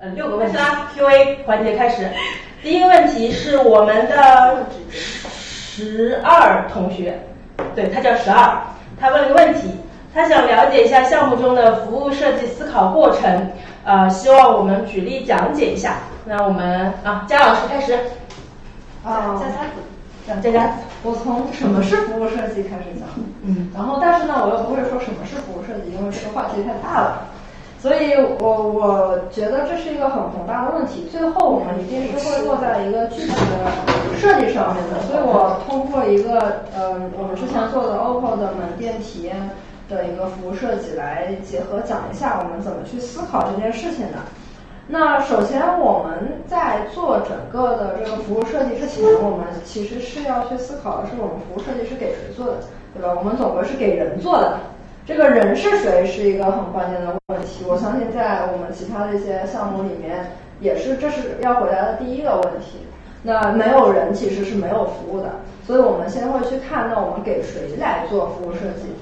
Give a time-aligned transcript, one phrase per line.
[0.00, 2.08] 呃，六个问题啦，Q&A 环节开始。
[2.62, 7.18] 第一个问题是我们的十二同学，
[7.74, 8.62] 对他叫十二，
[9.00, 9.72] 他问了个问题，
[10.14, 13.50] 他想了解一下项目中的服务设计思考过程，
[13.82, 15.96] 呃，希望我们举例讲解一下。
[16.24, 17.98] 那我们啊，佳老师开始。
[19.02, 23.08] 啊，佳佳子，佳佳，我从什么是服务设计开始讲。
[23.42, 27.26] 嗯，然后但是呢，我又不会说什么是服务设计，因为这个话题太大了。
[27.80, 35.00] 所以我我觉得这是一个很宏大的问题，最后我们一定是会落在一个具体的设计上面的。
[35.06, 39.50] 所以我通过一个呃我们之前做的 OPPO 的门店体验
[39.88, 44.18] 的一个服务设计来结合讲一下我们怎么去思考这件事情的。
[44.88, 52.54] 那首先我们在做整个的这个服务设计之前，我们其实是要去思考的是我们服务设计是给谁做的，
[52.92, 53.14] 对吧？
[53.16, 54.58] 我们总归是给人做的。
[55.08, 62.76] 这个人是谁是一个很关键的问题，我相信在我们其他的一些项目里面也是，这是要回答的第一个问题。
[63.22, 65.30] 那没有人其实是没有服务的，
[65.66, 68.92] 所以我们先会去看，那我们给谁来做服务设计？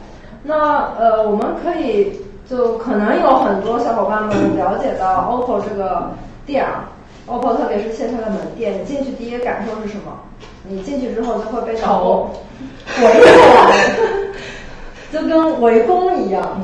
[0.44, 6.12] 那呃，我们可以就可能有很多小伙伴们了解到 OPPO 这个
[6.46, 6.88] 店啊
[7.26, 10.12] ，OPPO 特别是线下的门店，你进去第一个感受是什么？
[10.68, 12.30] 你进去之后就会被导购
[13.02, 13.24] 围过
[13.64, 14.25] 来。
[15.16, 16.60] 就跟围攻一样，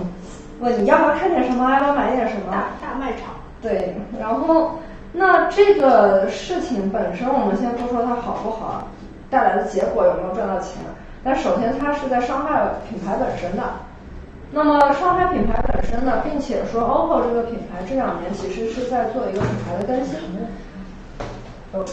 [0.60, 2.50] 问你要不要看点什么，要不要买点什么？
[2.50, 3.32] 大大卖场。
[3.62, 4.72] 对，然后
[5.12, 8.86] 那这个事情本身，我们先不说它好不好，
[9.30, 10.82] 带来的结果有没有赚到钱，
[11.24, 13.62] 但首先它是在伤害品牌本身的。
[14.50, 20.18] 那么伤害品牌本身呢，并且说 OPPO 这个品牌这两年其实是在做一个品牌的更新。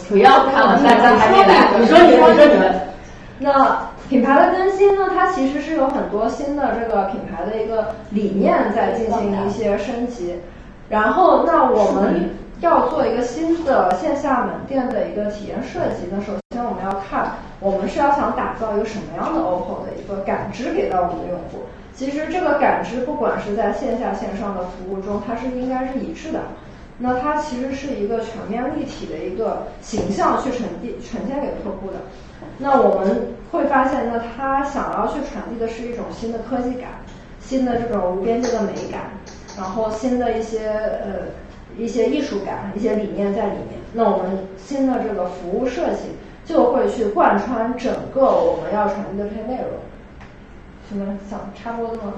[0.06, 2.80] 主要看了大家还没来，你说你们，你说你们。
[3.38, 5.08] 那品牌的更新呢？
[5.14, 10.34] 它其实是有很多新的这个品牌的一个理念在进行一些升级。
[10.88, 16.08] 然后，那我们要做一个新的线下门店的一个体验设计。
[16.10, 21.60] 那首先我们要看，我们是要想打造一个什么样的 OPPO 的一个感知给到我们的用户。
[21.94, 26.40] 其实这个感知，不管是在线下线上的服务中，它是应该是一致的。
[26.98, 32.00] 那它其实是一个全面立体的一个形象去呈递呈现给客户的。
[32.62, 36.90] 那我们会发现，那他想要去传递的是一种新的科技感，
[37.40, 39.12] 新的这种无边界的美感，
[39.56, 41.28] 然后新的一些呃
[41.78, 43.80] 一些艺术感，一些理念在里面。
[43.94, 46.10] 那我们新的这个服务设计
[46.44, 49.80] 就会去贯穿整个我们要传递的这些内容。
[50.88, 52.12] 什么想插播的吗？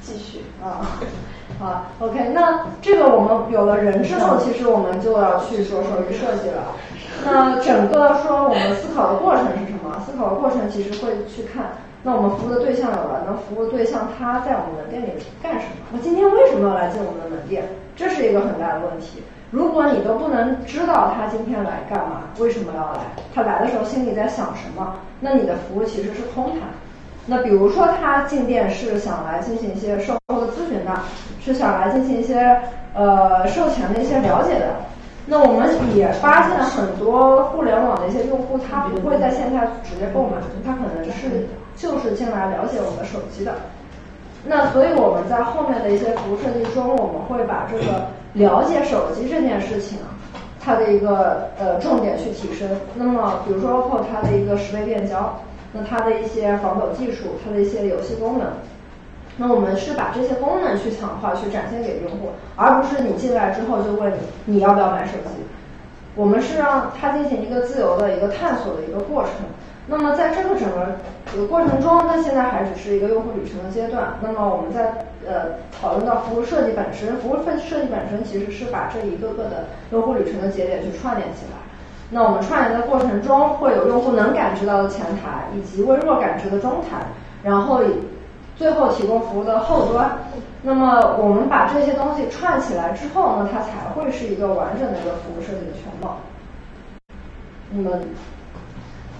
[0.00, 0.98] 继续啊，
[1.58, 6.62] 好，OK，那这个我们有了人之后，其实我们就要去着手于设计了。
[7.24, 10.00] 那整个说我们思考的过程是什么？
[10.06, 11.72] 思考的过程其实会去看，
[12.02, 15.86] 那我们服务的对象有了，那服务对象他在我们门店里干什么？
[15.92, 17.64] 我今天为什么要来进我们的门店？
[17.96, 19.22] 这是一个很大的问题。
[19.50, 23.00] 如果你都不能知道他今天来干嘛，为什么要来？
[23.34, 24.94] 他来的时候心里在想什么？
[25.20, 26.68] 那你的服务其实是空谈。
[27.30, 30.90] 那比如说他进店是想来进行一些售后的咨询的，
[31.44, 32.58] 是想来进行一些
[32.94, 34.74] 呃售前的一些了解的。
[35.26, 41.46] 那我们也发现很多互联网的一些用户，他不会在线下直接购买，他可能是
[41.76, 43.52] 就是进来了解我们手机的。
[44.42, 49.98] 那所以我们在后面的一些服务设计中，我们会把这个了解手机这件事情，
[50.58, 52.66] 它的一个呃重点去提升。
[52.94, 55.38] 那么比如说 OPPO 它的一个十倍变焦。
[55.72, 58.46] 那它的一些防抖技术，它的一些游戏功能，
[59.36, 65.42] 那我们是把这些功能去强化，去展现给用户，而不是你进来之后就问你你要不要买手机。
[66.14, 69.32] 我们是让它进行一个自由的一个探索的一个过程。
[69.86, 70.96] 那么在这个整个
[71.32, 74.14] 这个过程中，那现在还只是一个用户旅程的阶段。
[74.20, 81.67] 那么我们在呃讨论到服务设计本身，服务设设计本身其实是把这一个个的用户旅程的节点去串联起来。
[82.10, 87.04] 那我们串联的过程中，会有用户能感知到的前台，以及微弱感知的中台，
[87.42, 87.88] 然后以
[88.56, 90.18] 最后提供服务的后端。
[90.62, 96.16] 那么我们把这些东西串起来之后呢，它才会是一个完整的一个服务设计的全貌。
[97.70, 98.00] 你们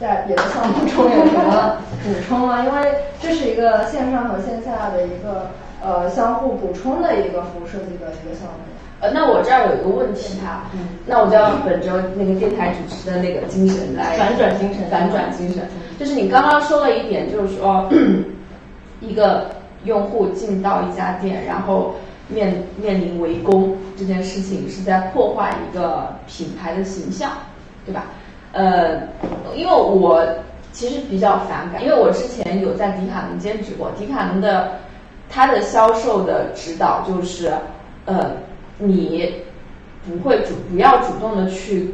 [0.01, 2.65] 在别的项目中有什么补充吗？
[2.65, 5.51] 因为这是一个线上和线下的一个
[5.85, 8.78] 呃相互补充的一个服务设计的一个项目。
[9.00, 10.65] 呃，那我这儿有一个问题哈，
[11.06, 15.62] 那我就要本着那个电台主持的那个精神来反转精神，反转精神，
[16.00, 17.89] 就是你刚刚说了一点，就是说
[19.00, 19.50] 一个
[19.85, 21.95] 用户进到一家店，然后
[22.27, 27.31] 面面临围攻这件事情，是在破坏一个品牌的形象，
[27.87, 28.06] 对吧？
[28.50, 29.00] 呃，
[29.55, 30.27] 因为我
[30.73, 34.73] 其实比较反感，因为我之前有在迪卡侬兼职过，迪卡侬的
[35.31, 37.53] 它的销售的指导就是
[38.05, 38.33] 呃。
[38.79, 39.35] 你
[40.07, 41.93] 不会主不要主动的去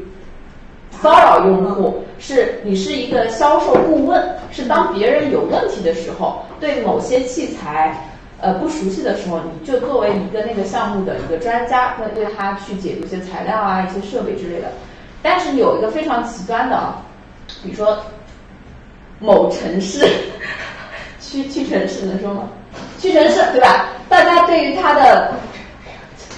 [1.02, 8.08] 骚扰用户，是你是一个销售顾问，是当别人有问题的时候，对某些器材
[8.40, 14.70] 呃不熟悉的时候，你就作为一个那个项目的一个专家，会对他去解读一些材料啊、一些设备之类的。
[15.22, 17.02] 但是有一个非常极端的，啊，
[17.62, 17.98] 比如说
[19.18, 20.06] 某城市，
[21.20, 22.48] 屈屈臣氏能说吗？
[23.00, 23.88] 屈臣氏对吧？
[24.08, 25.32] 大家对于它的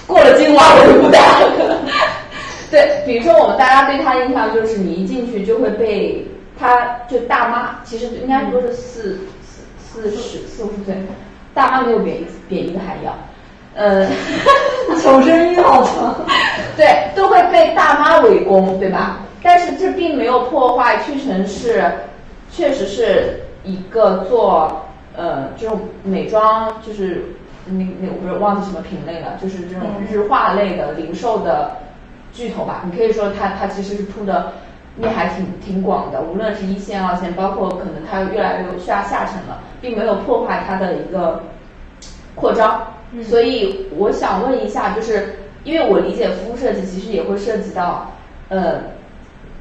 [0.07, 1.77] 过了今晚我就不带了。
[2.71, 6.25] 对，比如说我们大家对他印象就是你一进去就会被
[6.59, 10.95] 他就大妈，其实应该都是四四四十四五十岁，
[11.53, 13.13] 大妈没有贬义贬义的含义啊。
[13.75, 14.07] 呃，
[15.01, 16.15] 求生欲好强。
[16.75, 19.19] 对，都会被大妈围攻，对吧？
[19.43, 21.83] 但是这并没有破坏屈臣氏，
[22.51, 27.23] 确实是一个做呃这种美妆，就是
[27.69, 31.77] 那那我不是忘记什么品类了，就是这种日化类的零售的。
[32.33, 34.51] 巨头吧，你可以说它它其实是铺的
[34.95, 41.41] 面还挺挺广的，无论是一线二线，包括可能它越来越下下沉了，并没有破坏它的一个
[42.35, 42.85] 扩张。
[43.23, 48.11] 所以我想问一下，就是因为我理解服务设计其实也会涉及到
[48.49, 48.81] 呃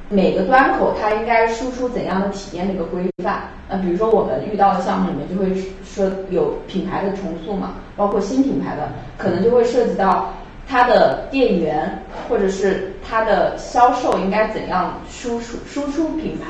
[0.09, 3.43] 每个端口它应该输出怎样的体验的一个规范。
[3.69, 5.53] 呃，比如说我们遇到的项目里面就会
[5.85, 8.89] 说有品牌的重塑嘛，包括新品牌的，
[9.19, 10.33] 可能就会涉及到。
[10.69, 16.47] 它的店员或者是它的销售应该怎样输出输出品牌，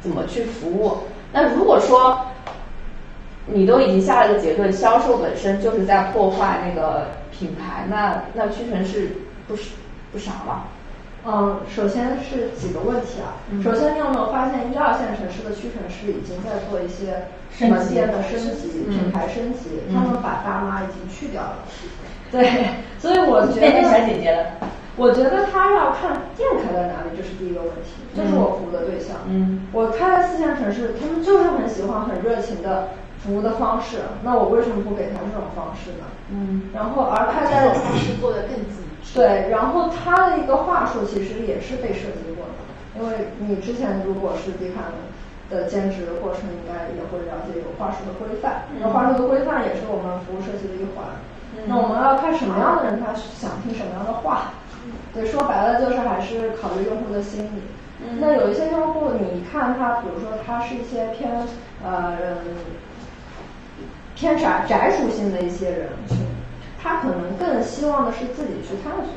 [0.00, 0.96] 怎么去服务？
[1.32, 2.16] 那如果说
[3.44, 9.10] 你都已经下了个结论，销售本身就是在破坏那个品牌，那那屈臣氏
[9.48, 9.70] 不是
[10.12, 10.62] 不傻了？
[11.24, 13.38] 嗯，首先是几个问题啊。
[13.62, 17.26] 首先，你有没有发现一二线城市的屈臣氏已经在做一些
[17.66, 19.80] 门店的升级、品牌升级？
[19.92, 21.58] 他们把大妈已经去掉了。
[22.30, 22.46] 对，
[22.98, 24.46] 所以我觉得变成小姐姐了。
[24.96, 28.00] 我觉得他要看店开在哪里，这是第一个问题。
[28.14, 29.16] 这是我服务的对象。
[29.28, 29.66] 嗯。
[29.72, 33.98] 我开在四线城市，他们就是很喜欢很热情的服务的方式。
[34.22, 36.06] 那我为什么不给他这种方式呢？
[36.30, 36.70] 嗯。
[36.72, 38.85] 然后，而他在方式做的更极致。
[39.14, 42.52] 对，然后他的一个话术其实也是被设计过的。
[42.98, 44.96] 因为你之前如果是迪卡侬
[45.48, 48.64] 的兼职过程，应该也会了解有话术的规范。
[48.80, 51.06] 那话术的规范也是我们服务设计的一环。
[51.66, 54.52] 那我们要看什么样的人，他想听什么样的话。
[55.14, 57.62] 对，说白了就是还是考虑用户的心理。
[58.20, 61.30] 那有一些用户，你看他，比如说他是一些偏
[61.82, 62.16] 呃
[64.14, 66.18] 偏宅宅属性的一些人群，
[66.86, 69.10] 他可能更希望的是自己去探索。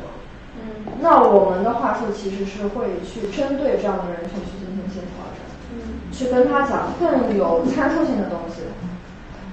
[0.57, 0.89] 嗯。
[0.99, 5.39] 那我们的话术其实是会去针对这样的人群去进行一些调整。
[5.77, 6.09] 嗯。
[6.11, 8.63] 去跟他讲更有参数性的东西。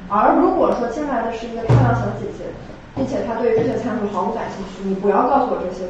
[0.08, 2.48] 而如果说进来的是一个漂亮小姐姐。
[2.96, 5.84] 并且她对于这些参数毫不感兴趣，你不要告诉我这些，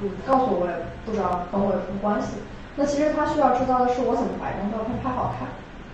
[0.00, 0.72] 你告诉我我也
[1.04, 2.40] 不知道跟我有什么关系。
[2.74, 5.44] 那其实他需要知道的是我怎么把一张照片拍好看。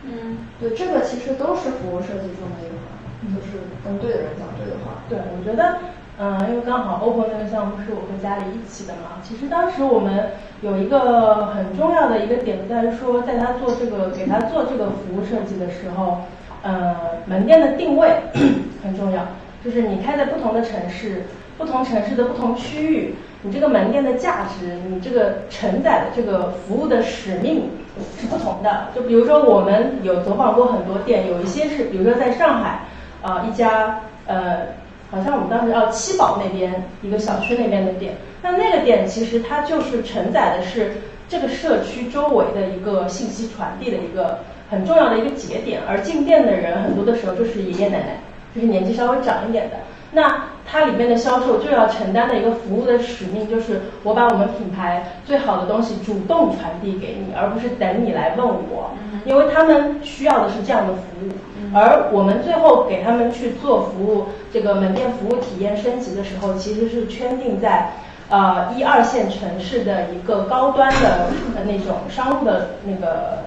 [0.07, 2.95] 嗯，对，这个其实都是服务设计中的一环，
[3.31, 5.03] 就是跟对的人讲对的话。
[5.09, 5.79] 对，我觉得，
[6.19, 10.31] 嗯，因为刚好 OPPO 那个项目是我和家里一起的嘛，其实当时我们
[10.63, 16.19] 有一个很重要的一个点在于说，在他做这个给他做这个服务设计的时候，
[16.63, 16.95] 呃，
[17.27, 18.11] 门店的定位
[18.83, 19.23] 很重要。
[19.65, 21.23] 就是你开在不同的城市，
[21.57, 27.71] 不同城市的不同区域，你这个门店的价值，你这个承载的这个服务的使命
[28.19, 28.89] 是不同的。
[28.93, 32.81] 就比如说我们有走访过很多店，有一些是，比如说在上海，
[33.23, 34.67] 啊一家呃，
[35.11, 40.93] 好像我们当时哦七宝那边一个小区那边的店，那那个店其实它就是承载的是
[41.29, 48.19] 这个社区周围的一个信息传递的一个很重要的一个节点，而进店的人很多的时候就是爷爷奶奶。
[48.55, 49.77] 就是年纪稍微长一点的，
[50.11, 58.91] 那它里面的销售就要承担的一个服务的使命，就是我把我们品牌最好的东西主动传递给你，而不是等你来问我，
[59.25, 61.31] 因为他们需要的是这样的服务，
[61.75, 67.91] 而我们最后给他们去做服务，这个门店服务体验升级的时候，其实是圈定在
[68.29, 71.29] 呃一二线城市的一个高端的
[71.65, 73.39] 那种商务的那个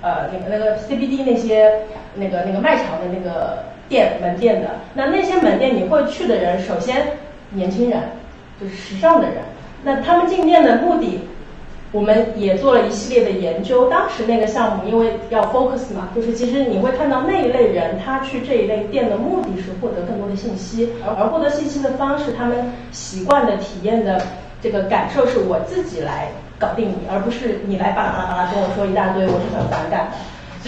[0.00, 1.82] 呃那个那个 CBD 那些
[2.14, 3.64] 那个那个卖场的那个。
[3.88, 7.18] 店门店的那那些门店你会去的人，首先
[7.50, 8.00] 年轻人
[8.58, 9.36] 就是时尚的人。
[9.84, 11.20] 那他们进店的目的，
[11.92, 13.88] 我们也做了一系列的研究。
[13.90, 24.20] 当时那个项目因为要 focus 嘛，就是其实你会看到那一类人他去这一类店的目的是获得更多的信息，而获得信息的方式，他们习惯的体验的
[24.62, 30.16] 这个感受是我自己来搞定你，而不是你来巴拉巴拉巴拉跟我说一大堆，我是很反感的。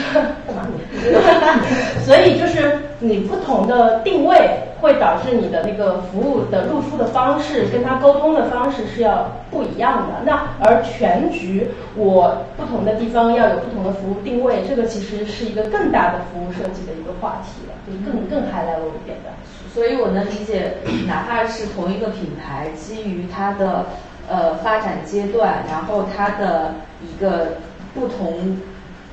[0.02, 2.04] 干嘛你？
[2.04, 10.14] 所以就是你不同的定位会导致你的那个服务的露出的方式跟他沟通的方式是要不一样的。
[10.24, 19.30] 那而全局我不同的地方要有不同的服务定位，这个其实是一个更大的服务设计的一个话题了，就是更更 high level 一点的。
[19.72, 20.74] 所以我能理解，
[21.06, 23.86] 哪怕是同一个品牌，基于它的
[24.28, 27.54] 呃发展阶段，然后它的一个
[27.94, 28.56] 不同。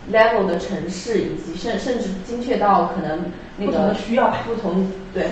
[0.10, 3.20] Level 的城市，以及甚甚至精确到可能
[3.58, 5.28] 那个需要不同对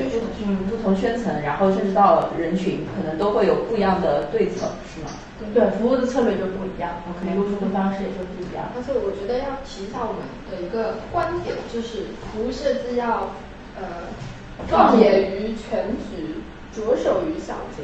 [0.46, 5.10] 嗯不同圈层，然后甚至到人群，可能都会有不一样的对策，是吗？
[5.54, 8.70] 对，服务的策略就不一样，OK，露出的方式也就不一样。
[8.76, 10.22] 而且我觉得要提一下我们
[10.52, 13.32] 的一个观点，就是服务设计要
[13.80, 14.06] 呃
[14.68, 16.44] 放眼于全局，
[16.76, 17.82] 着手于小节。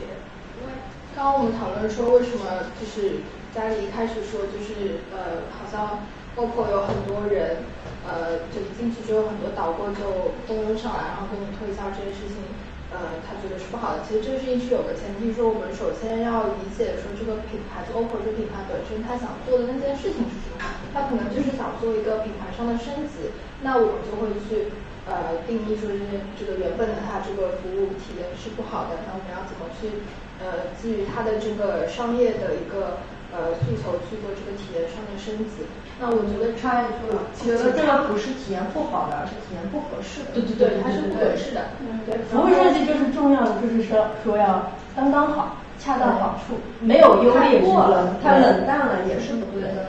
[0.62, 0.74] 因为
[1.15, 3.24] 刚刚我们讨论说，为什么就是
[3.56, 5.98] 家里一开始说就是呃好像。
[6.36, 7.63] 包括有很多人，
[8.04, 12.44] 呃，就进去之后很多导购就蜂拥上来，然后跟你推销这件事情，
[12.92, 14.04] 呃，他觉得是不好的。
[14.04, 20.60] 其实这个事情是有个前提，说我们首先要理解说这个品牌，就 OPPO 这个品牌本身，他想做的那件事情是什么？
[20.94, 23.32] 他可能就是想做一个品牌上的升级，
[23.63, 24.75] 那我们就会去
[25.08, 30.04] 呃定义说这些这个原本的它这个服务体验是不好的，那我们要怎么去
[30.44, 33.00] 呃基于它的这个商业的一个
[33.32, 35.63] 呃诉求去做这个体验上的升级？
[35.97, 37.07] 那我觉得插一句，
[37.39, 40.35] 觉得这个不是体验不好的，而是体验不合适的。
[40.35, 41.61] 对对对，它是不合适的。
[41.79, 42.19] 嗯，对。
[42.27, 48.11] 服务设计就是重要的，就是说说要刚刚好，恰到好处，没有优劣之分。
[48.21, 49.87] 太冷淡了也是不对的。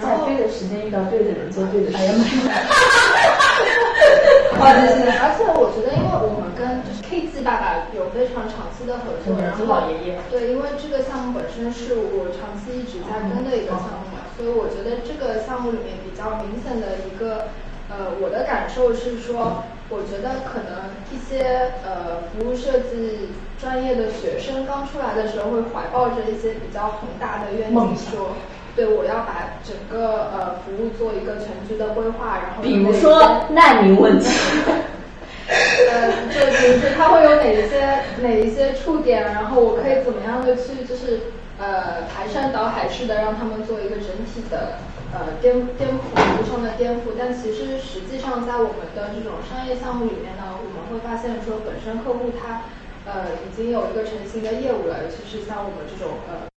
[0.00, 1.96] 在对的时间遇到对的人做对的事。
[1.98, 2.56] 哎呀妈呀！
[4.62, 14.08] 而且我觉得，因为我们跟就是 K G 爸爸有非常长期的合作，然后老爷爷对，因为这个项目本身是我长期一直在跟的一个项目。
[14.36, 17.48] 所以我觉得这个项目里面比较明显的一个，
[17.90, 23.28] 呃，我的感受是说，我觉得可能一些呃服务设计
[23.60, 28.32] 专业的学生刚出来的时候会怀抱着一些比较宏大的愿景，说，
[28.74, 34.26] 对我要把整个呃服务做一个全局的规划，然后比如说难民问题，
[35.46, 41.20] 呃，就比如说它会有哪一些哪一些触点，然后我可以怎么样的去就是。
[41.62, 44.82] 呃，排山倒海式的让他们做一个整体的
[45.14, 52.66] 呃颠颠覆服务上的颠覆，但其实实际上在我们的这种商业项目里面呢，我们会发现说，本身客户他
[53.06, 56.50] 呃已经有一个成型的业务了，尤其是像我们这种呃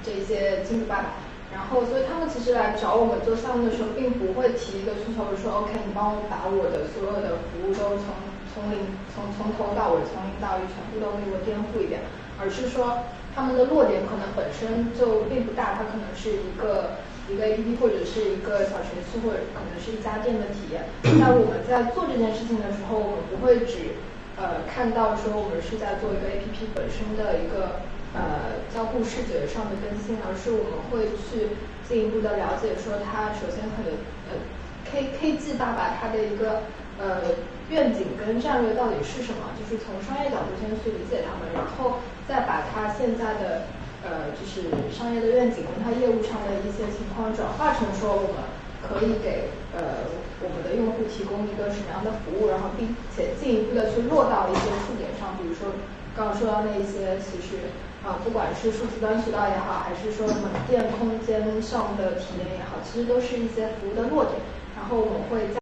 [0.00, 1.20] 这些金主爸爸，
[1.52, 8.16] 然后所以他们其实来找我们做项目的时候，并不会提一个需求，说 OK，你帮我把我的所有的服务都从
[8.56, 12.00] 从零从从头到尾从零到一全部都给我颠覆一遍，
[12.40, 12.96] 而是说。
[13.34, 20.84] 他们的落点可能本身就并不大，它可能是一个一个 APP 或者是一个小程序，或者可能是一家店的体验。
[21.18, 23.96] 那我们在做这件事情的时候，我们不会只
[24.36, 27.80] 呃看到说我们是在做一个 APP 本身的一个
[28.12, 31.56] 呃交互视觉上的更新，而是我们会去
[31.88, 33.96] 进一步的了解说它首先可能
[34.28, 34.36] 呃
[34.84, 36.68] K K G 爸爸他的一个
[36.98, 37.22] 呃
[37.70, 42.00] 愿景跟战略到底是什么，就是从商业角度先去理解他们，然后。
[42.22, 43.66] 再把他现在的
[44.06, 48.46] 呃，就是商业的愿景跟他业务上的一些情况转化成说，我们
[48.80, 50.06] 可以给呃
[50.40, 55.74] 我们的用户提供一个什么样的服务，然后并且进一步的去落到一些触点上，比如说
[56.14, 57.58] 刚刚说到那一些，其实
[58.06, 64.38] 啊不管是数字端渠道也好，还是说门店空间上的体验也好，其实都是一些服务的落点，
[64.78, 65.58] 然后我们会在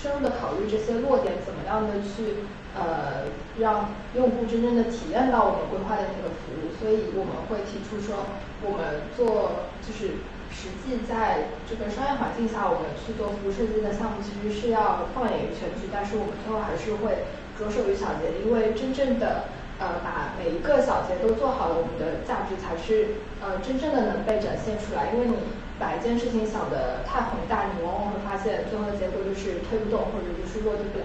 [0.00, 2.46] 深入的考虑这些落点怎么样的去。
[2.78, 3.26] 呃，
[3.58, 8.22] 让用户真正的体验到我们规划的那个服务，所以我们会提出说，
[8.62, 10.22] 我们做就是
[10.54, 17.26] 实际在这个商业环境下，我们去做服务设计的项目，其实是要放眼于全局，但是我们最后还是会
[17.58, 19.50] 着手于小节，因为真正的
[19.80, 25.10] 呃把每一个小节都做好了，我们的价值才是呃真正的能被展现出来。
[25.10, 25.34] 因为你
[25.78, 31.04] 把一件事情想的太宏大，你往往会发现最后的结果就是推不动，或者就是落地不了。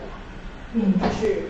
[0.74, 1.44] 嗯，就是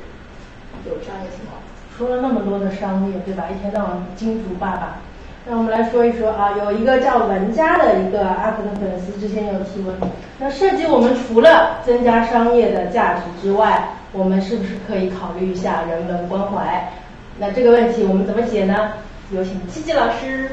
[0.85, 1.61] 有这样一个情况。
[1.97, 3.45] 说了那么多的商业，对吧？
[3.49, 4.97] 一天到晚金主爸爸，
[5.45, 9.95] 那我们来说一说啊，有一个叫文佳的一个 UP 的粉丝之前有提问，
[10.39, 16.91] 那涉及我们除了增加商业的价值之外，我们是不是可以考虑一下人文关怀？
[17.39, 18.93] 那这个问题我们怎么解呢？
[19.31, 20.49] 有请七七老师。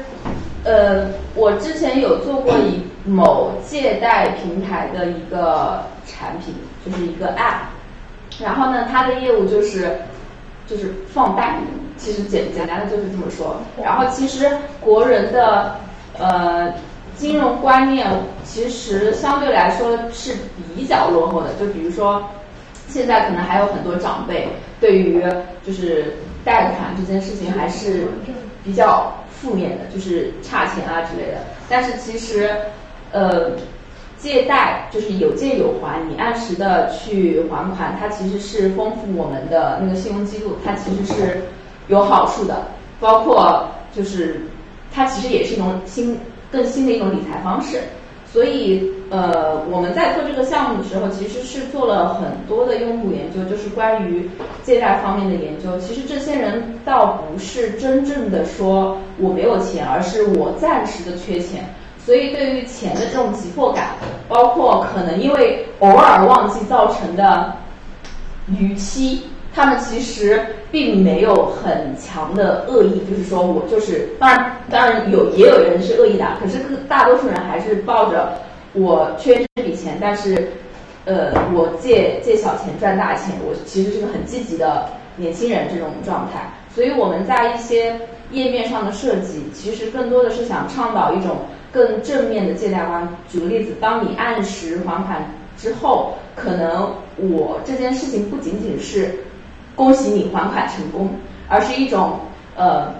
[0.63, 6.53] 呃，我之前有做过一某借贷平台的一个产品，
[6.85, 7.65] 就是一个 App。
[8.39, 9.97] 然后呢，它的业务就是
[10.67, 11.55] 就是放贷，
[11.97, 13.57] 其实简简单的就是这么说。
[13.83, 14.49] 然后其实
[14.79, 15.75] 国人的
[16.17, 16.73] 呃
[17.15, 18.07] 金融观念
[18.43, 20.33] 其实相对来说是
[20.75, 22.23] 比较落后的，就比如说
[22.87, 24.47] 现在可能还有很多长辈
[24.79, 25.23] 对于
[25.63, 26.13] 就是
[26.43, 28.07] 贷款这件事情还是
[28.63, 31.39] 比较负面的，就是差钱啊之类的。
[31.67, 32.49] 但是其实，
[33.11, 33.51] 呃，
[34.17, 41.41] 借贷就是有借有还，你按时的去还款，它其实是丰富我们的那个信用记录，它其实是
[41.87, 42.67] 有好处的。
[42.99, 44.41] 包括就是
[44.93, 46.19] 它其实也是一种新
[46.51, 47.81] 更新的一种理财方式。
[48.31, 54.29] 所以，呃，我们在做这个项目的时候，其实是做了很多的用户研究，就是关于
[54.63, 55.77] 借贷方面的研究。
[55.79, 61.65] 其实这些人倒不是真正的说我没有钱，而是我暂时的缺钱。
[62.03, 63.89] 所以对于钱的这种急迫感，
[64.27, 67.53] 包括可能因为偶尔忘记造成的
[68.47, 69.23] 逾期。
[69.53, 70.41] 他们其实
[70.71, 78.31] 并没有很强的恶意，就是说我就是，当然当然有也有人是恶意的，可是大多数人还是抱着
[78.71, 80.47] 我缺这笔钱，但是
[81.03, 86.49] 呃我借借小钱赚大钱，我其实是个很积极的年轻人这种状态。
[86.73, 87.99] 所以我们在一些
[88.31, 91.39] 页面上的设计，其实更多的是想倡导一种
[91.73, 93.05] 更正面的借贷观。
[93.29, 99.13] 举个例子，当你按时还款之后，可能我这件事情不仅仅是。
[99.75, 101.09] 恭喜你还款成功，
[101.47, 102.19] 而是一种
[102.55, 102.93] 呃，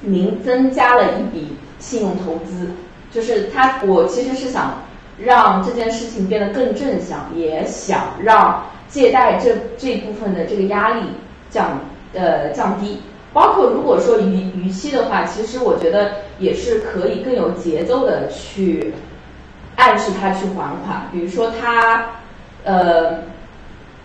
[0.00, 2.70] 您增加了一笔信用投资，
[3.10, 4.74] 就是他，我其实是想
[5.18, 11.06] 让这件事情变得更正向，也想让借贷这这部分的这个压力
[11.50, 11.80] 降
[12.12, 13.00] 呃降低，
[13.32, 18.92] 包括如果说逾逾期的话，其实我觉得也是可以更有节奏的去
[19.76, 20.54] 暗示他去还
[20.84, 22.06] 款，比如说他
[22.64, 23.31] 呃。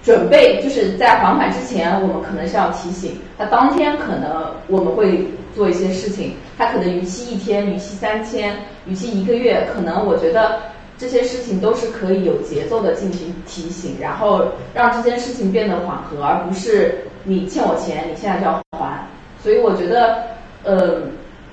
[0.04, 10.60] 准备就是在还款之前，我们可能是要提醒他，当天可能我们会做一些事情，他可能逾期一天、逾期三天、逾期一个月，可能我觉得
[10.98, 19.06] 这些事情都是可以有节奏的进行提醒，然后让这件事情变得缓和，而不是你欠我钱，你现在就要还。
[19.44, 20.24] 所以我觉得，
[20.64, 21.02] 呃，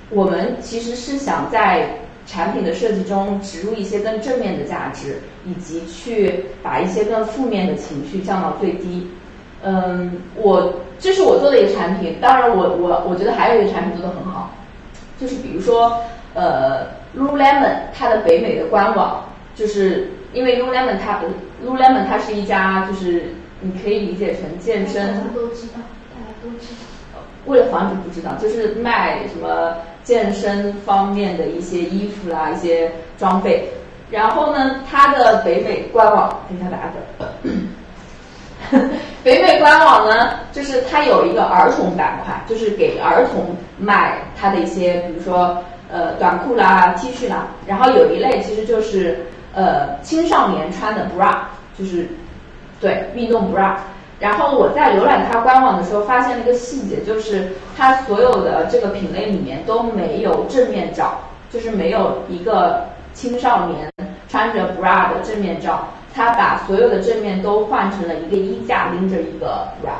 [0.09, 1.89] 我们其实是想在。
[2.25, 9.07] 产品的设计中植入一些更正面的价值，以及去把一些更负面的情绪降到最低。
[9.63, 14.51] 嗯，我这是我做的一个产品，当然我我我觉得还有一个产品做的很好，
[15.19, 16.01] 就是比如说
[16.33, 19.23] 呃，Lululemon 它的北美的官网，
[19.55, 21.21] 就是因为 Lululemon 它
[21.63, 25.79] Lululemon 它是一家就是你可以理解成健身，大家都知道，
[26.13, 27.21] 大家都知道。
[27.45, 33.67] 为了防止不知道，就是卖什么健身方面的一些衣服啦，一些装备。
[34.09, 36.95] 然后呢，它的北美官网，等一下打个。
[39.23, 45.57] 北美官网呢，就是它有一个儿童板块，就是给儿童卖它的一些，比如说
[45.91, 47.47] 呃短裤啦、T 恤啦。
[47.65, 51.35] 然后有一类其实就是呃青少年穿的 bra，
[51.77, 52.07] 就是
[52.79, 53.75] 对运动 bra。
[54.25, 61.19] 然后我在浏览它官网的时候，发现了一个细节，就是它所有的这个品类里面都没有正面照，
[61.51, 63.87] 就是没有一个青少年
[64.27, 65.87] 穿着 bra 的正面照。
[66.11, 69.93] 它把所有的正面都换成了一个衣架拎着一个 bra。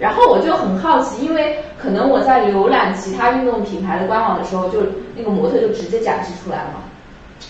[0.00, 4.80] 然后我就很好奇，因为可能我在浏览其他运动品牌的官网的时候，就
[5.14, 6.80] 那个模特就直接展示出来了嘛，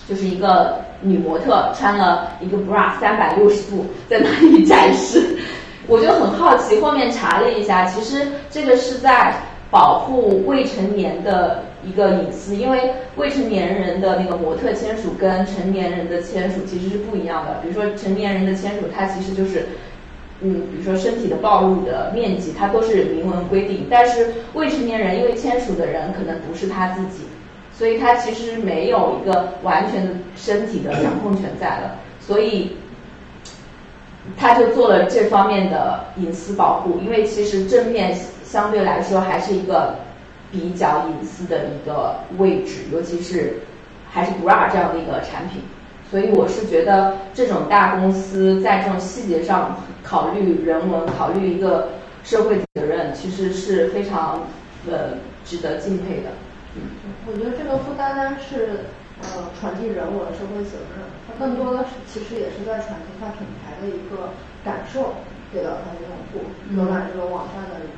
[0.07, 5.39] 就是一个女模特穿了一个 bra，三百六十度在那里展示。
[5.91, 9.35] 我就很好奇，后面查了一下，其实这个是在
[9.73, 17.59] 保护未成年的一个隐私，因为未成年人的那个模特签署跟成年人的签署其实是不一样的。
[17.61, 19.67] 比如说成年人的签署，它其实就是，
[20.43, 23.89] 嗯，比如说身体的暴露的面积，它都是明文规定。
[23.91, 27.25] 但是未成年人因为签署的人可能不是他自己，
[27.77, 32.77] 所以他其实没有一个完全的身体的掌控权在了，所以。
[34.37, 39.95] 他就做了这方面的隐私保护，因为其实正面相对来说还是一个
[40.53, 43.61] 比较隐私的一个位置，尤其是
[44.11, 45.63] 还是 bra 这样的一个产品，
[46.11, 51.89] 所以我是觉得这种大公司在这种细节上考虑人文，考虑一个
[52.23, 54.41] 社会责任，其实是非常
[54.89, 56.31] 呃值得敬佩的。
[57.27, 58.81] 我觉得这个不单单是。
[59.23, 64.33] 呃，传递人文社会责任，它更多的是其实也是在传递它品牌的一个
[64.65, 65.15] 感受
[65.53, 67.89] 给到它的用户，浏览这个网站的人。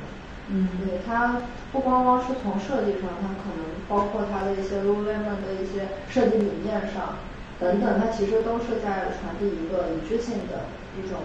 [0.49, 7.15] 嗯，对，它不光光是从设计上，它可能包括它的一些 Lululemon 的一些设计理念上
[7.59, 10.67] 等等，它其实都是在传递一个一致性的
[10.99, 11.19] 一种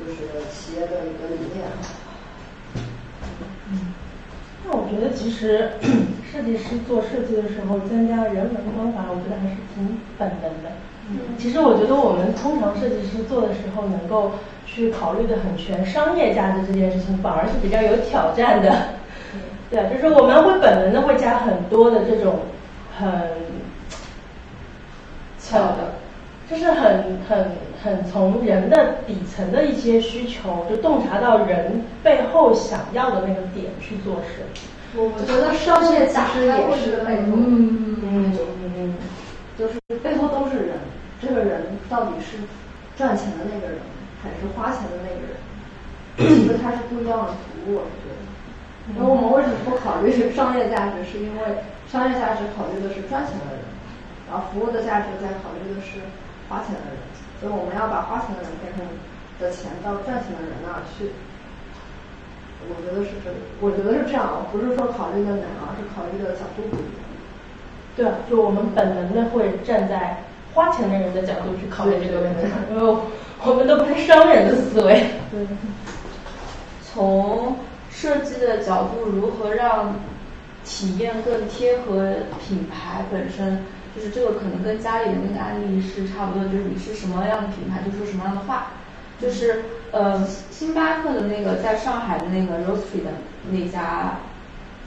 [0.00, 1.64] 就是企业的一个理念。
[3.70, 3.94] 嗯。
[4.66, 5.72] 那我觉得，其实
[6.32, 10.72] 设计师做设计的时候，增加人文关怀，我觉得还是挺本能的。
[11.36, 14.32] 其实我觉得我们通常设计师做的时候，能够
[14.64, 18.72] 去考虑的很全，商业价值这件事情反而是比较有挑战的。
[19.70, 22.40] 对，就是我们会本能的会加很多的这种
[22.98, 23.10] 很
[25.38, 25.94] 巧的，
[26.50, 27.52] 就是很很
[27.82, 34.44] 很从人的底层的一些需求，就洞察到人背后想要的那个点去做事。
[34.96, 38.38] 我觉得商业其实也是背后，嗯嗯
[38.76, 38.94] 嗯，
[39.58, 40.78] 就是背后都是人，
[41.20, 42.36] 这个人到底是
[42.96, 43.80] 赚钱的那个人，
[44.22, 45.34] 还是花钱的那个人？
[46.16, 48.14] 其实它是不一样的服务，我觉得。
[48.96, 51.02] 那我们为什么不考虑商业价值？
[51.10, 51.40] 是因为
[51.90, 53.64] 商业价值考虑的是赚钱的人，
[54.30, 55.98] 然后服务的价值在考虑的是
[56.48, 57.00] 花钱的人，
[57.40, 58.84] 所以我们要把花钱的人变成
[59.40, 61.10] 的钱到赚钱的人那儿去。
[62.66, 63.30] 我觉得是这，
[63.60, 67.04] 我觉得是这样，不是说考虑的难，啊是考虑的角度不一样。
[67.96, 70.22] 对，就我们本能的会站在
[70.54, 72.96] 花钱的人的角度去考虑这个问题，因为
[73.44, 75.10] 我们都不是商人的思维。
[75.30, 75.46] 对，
[76.82, 77.56] 从。
[77.90, 79.94] 设计的角度如何让
[80.64, 83.64] 体验更贴合品牌本身？
[83.94, 88.68] 就是这个可能跟家里的那个案例是差不多，就是你是什么样的品牌就说什么样的话。
[89.20, 93.10] 就是呃，星巴克的那个在上海的那个 Roastery 的
[93.48, 94.18] 那家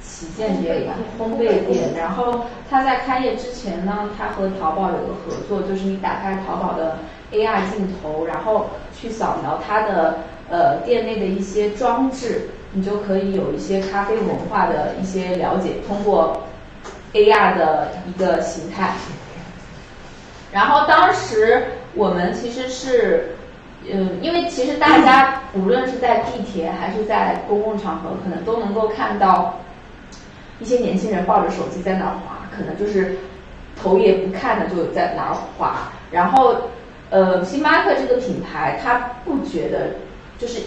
[0.04, 1.94] 旗舰店吧，烘焙店。
[1.98, 6.98] 然后他在开业之前呢，他和淘宝有个合作，就是你打开淘宝的
[7.32, 10.18] AR 镜头，然后去扫描它的
[10.50, 12.50] 呃店内的一些装置。
[12.74, 16.44] 你就可以有一些咖啡文化的一些了解，通过
[17.14, 18.92] AR 的一个形态。
[20.52, 23.36] 然后当时我们其实是，
[23.92, 29.60] 嗯，因为其实大家无论是在地铁还是在公共场合，可能都能够看到
[30.60, 33.18] 一些年轻人抱着手机在那儿滑，可能就是
[33.82, 35.92] 头也不看的就在哪儿滑。
[36.12, 36.56] 然后，
[37.10, 39.92] 呃，星巴克这个品牌，他不觉得
[40.38, 40.62] 就是。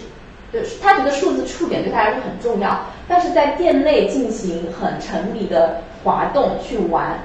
[0.53, 7.19] 就是，他觉得数字触点对他来说很重要，但是在店内进行很沉迷的滑动去玩，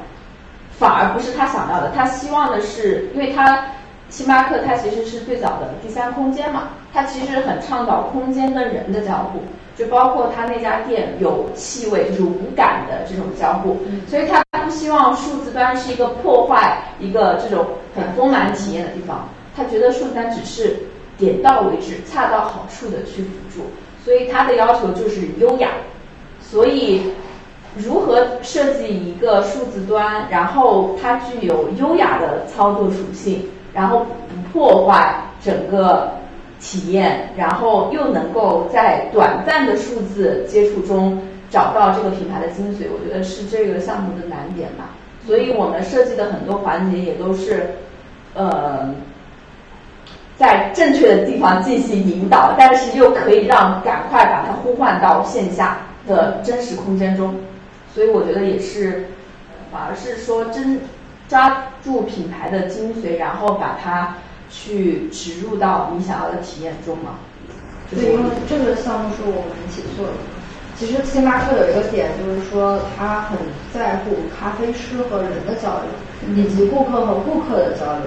[0.77, 1.92] 反而不是他想要的。
[1.94, 3.64] 他希望的是，因为他
[4.09, 9.38] 星巴克它其实是最早的第三空间嘛，它其实很倡导空间跟人的交互，
[9.77, 13.77] 就包括他那家店有气味，就是无感的这种交互，
[14.09, 20.77] 所以他不希望数字端是一个破坏一个这种很丰满体验的地方，他觉得数字端只是。
[21.18, 23.62] 点到为止，恰到好处的去辅助，
[24.07, 25.69] 所以他的要求就是优雅。
[26.40, 27.03] 所以，
[27.77, 33.42] 如何设计一个数字端，然后它具有优雅的操作属性，
[33.75, 36.12] 然后不破坏整个
[36.61, 44.90] 体验，然后又能够在短暂的数字接触中找到这个品牌的精髓，我觉得是这个项目的难点吧。
[45.27, 47.71] 所以我们设计的很多环节也都是，
[48.35, 48.95] 呃。
[50.38, 57.35] 在正确的地方进行引导，但是又可以让赶快把它呼唤到线下的真实空间中，
[57.94, 59.07] 所以我觉得也是，
[59.72, 60.79] 反而是说真
[61.29, 64.14] 抓住品牌的精髓，然后把它
[64.51, 67.12] 去植入到你想要的体验中嘛。
[67.90, 70.12] 对，因为这个项目是我们一起做的。
[70.79, 73.38] 其实星巴克有一个点，就是说他很
[73.72, 78.03] 在乎咖啡师和人的交流，以及顾客和顾客的交流。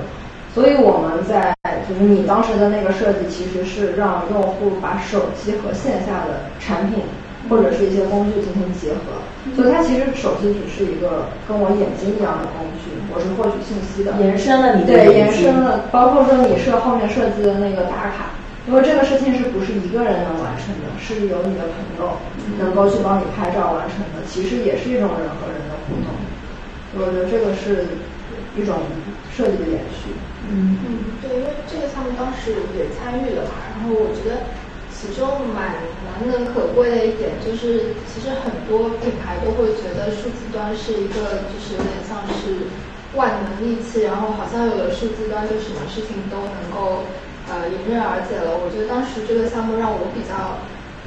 [0.54, 1.54] 所以我们在
[1.88, 7.04] 就是你当时的那个设计，其实是让用户把手机和线下的产品
[7.50, 9.22] 或者是一些工具进行结合。
[9.56, 14.14] 所以它其实手机只是一个跟我眼睛一样的工具，我是获取信息的。
[14.20, 18.36] 延伸了你的对，延伸了，包括说你设后面设计的那个打卡，
[18.68, 22.18] 因为这个事情是不是一个人能完成的，是由你的朋友
[22.60, 26.10] 能够去帮你拍照完成的，其实也是一种人和人的互动。
[27.00, 27.88] 我觉得这个是
[28.58, 28.80] 一种
[29.36, 30.14] 设计的延续。
[30.50, 30.90] 嗯嗯，
[31.22, 34.42] 对，因为这个项目当时也参与了嘛，然后我觉得
[34.90, 35.76] 其中蛮
[36.08, 42.68] 难能可贵的一点就是，其实很多品牌都会觉得数字端是一个就是有点像是
[43.16, 47.04] 万能利器，然后好像有了数字端就什么事情都能够
[47.48, 48.58] 呃迎刃而解了。
[48.58, 50.60] 我觉得当时这个项目让我比较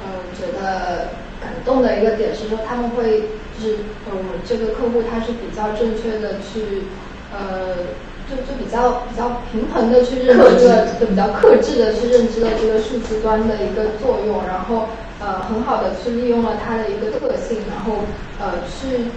[0.05, 1.09] 嗯觉得
[1.41, 3.77] 感动的一个点是说，他们会就是
[4.09, 6.87] 嗯这个客户他是比较正确的去
[7.33, 7.75] 呃。
[8.23, 14.87] 就就比较比较平衡的去认知了，就比较克制的去认知了这个数字端的一个作用，然后
[15.19, 18.07] 呃很好的去利用了它的一个特性，然后
[18.39, 19.11] 呃去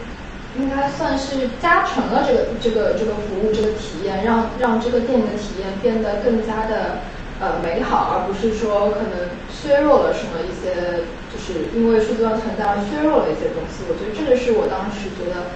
[0.58, 6.98] 应该算是加成了这个这个这个服务这个体验，让让这个店的体验变得更加的
[7.40, 13.86] 呃美好，而不是说可能削弱了什么一些，就是因为数字端存在而削弱了一些东西。
[13.88, 15.46] 我觉得这个是我当时觉得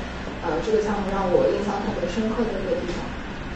[0.43, 3.05] 呃这个项目让我印象特别深刻的一个地方。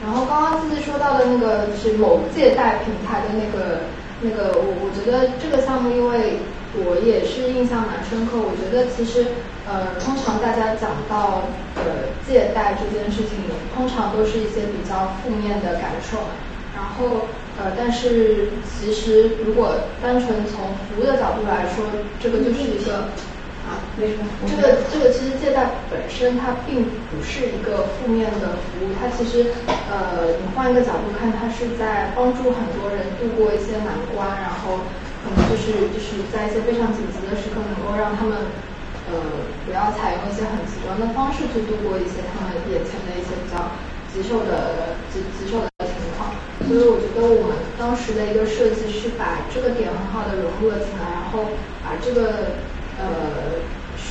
[0.04, 3.88] 然后刚刚自己说到的那个就是某借贷平台的那个
[4.20, 6.36] 那个，我我觉得这个项目，因为
[6.76, 8.36] 我也是印象蛮深刻。
[8.36, 9.24] 我觉得其实
[9.64, 16.20] 呃，通常大家讲到呃借贷这件事情，通常都是一些比较负面的感受。
[16.76, 17.24] 然后
[17.56, 21.86] 呃，但是其实如果单纯从服务的角度来说，
[22.20, 23.08] 这个就是一个。
[23.64, 24.28] 啊，没什么。
[24.44, 29.56] 这个这个其实借贷本身它并不是一个负面的服务，它其实
[29.88, 34.84] 呃，你换一个角度看，它是在帮助很多人度过一些难关，然后
[35.24, 38.52] 可能就是就是在一些非常紧急的时刻，能够让他们
[39.08, 39.16] 呃
[39.64, 43.72] 不要采用一些很极端的方式去度过一些他们眼前的一些比较
[44.12, 46.36] 棘手的棘棘手的情况。
[46.68, 51.48] 所以我觉得我们当时的一个设计是把这个点很好的融入了进来，然后
[51.80, 52.60] 把这个。
[52.94, 53.43] 呃，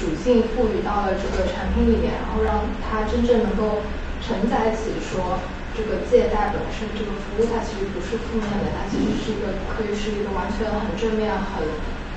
[0.03, 3.79] 属性赋予到了这个产品里面，然后让它真正能够
[4.19, 5.39] 承载起说
[5.71, 11.63] 这个借贷本身这个服务，它其实不是负面的，它其实是一个可以是一个完全很正面、很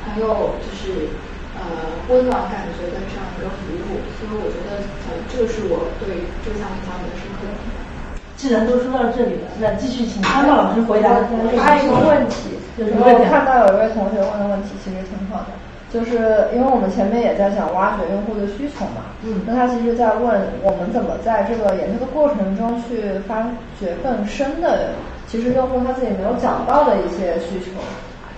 [0.03, 1.15] 很有就是
[1.55, 4.03] 呃温暖感觉的这样一个服务。
[4.19, 7.55] 所以我觉得呃，这个是我对这项印象比较深刻的。
[8.35, 11.23] 既然都说到这里了，那继续请康道老师回答。
[11.63, 15.55] 还有一个问题，就是我看到有一位同学问的问题，其实挺好的。
[15.97, 23.49] 就是因为我们前面也在讲挖掘用户的需求嘛，嗯，那他其实在问我们怎么在这个研究的过程中去发
[23.81, 24.91] 掘更深的，
[25.27, 27.81] 其实用户他自己没有讲到的一些需求，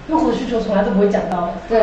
[0.09, 1.83] 用户的需求从来都不会讲到的，对，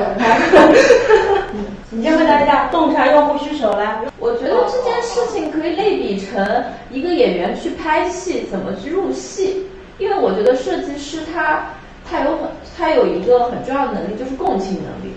[1.91, 3.99] 你先回答一下洞察用户需求来。
[4.17, 11.65] 我觉得这件事情可以类比成一个演员去拍戏怎么去入戏，因为我觉得设计师他
[12.09, 15.13] 他有很他有一个很重要的能力就是共情能力。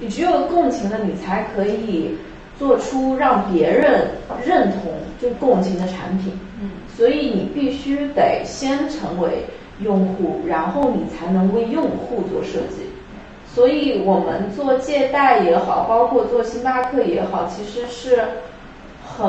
[0.00, 2.16] 你只有共情了，你才可以
[2.58, 4.08] 做出让别人
[4.44, 6.32] 认同就共情的产品。
[6.60, 9.44] 嗯，所以你必须得先成为
[9.82, 12.88] 用户，然后你才能为用户做设计。
[13.46, 18.22] 所以我们做借贷也好，包括做星巴克也好，其实是
[19.04, 19.28] 很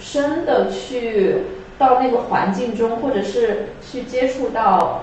[0.00, 1.36] 深的去
[1.78, 5.02] 到那个环境中，或者是去接触到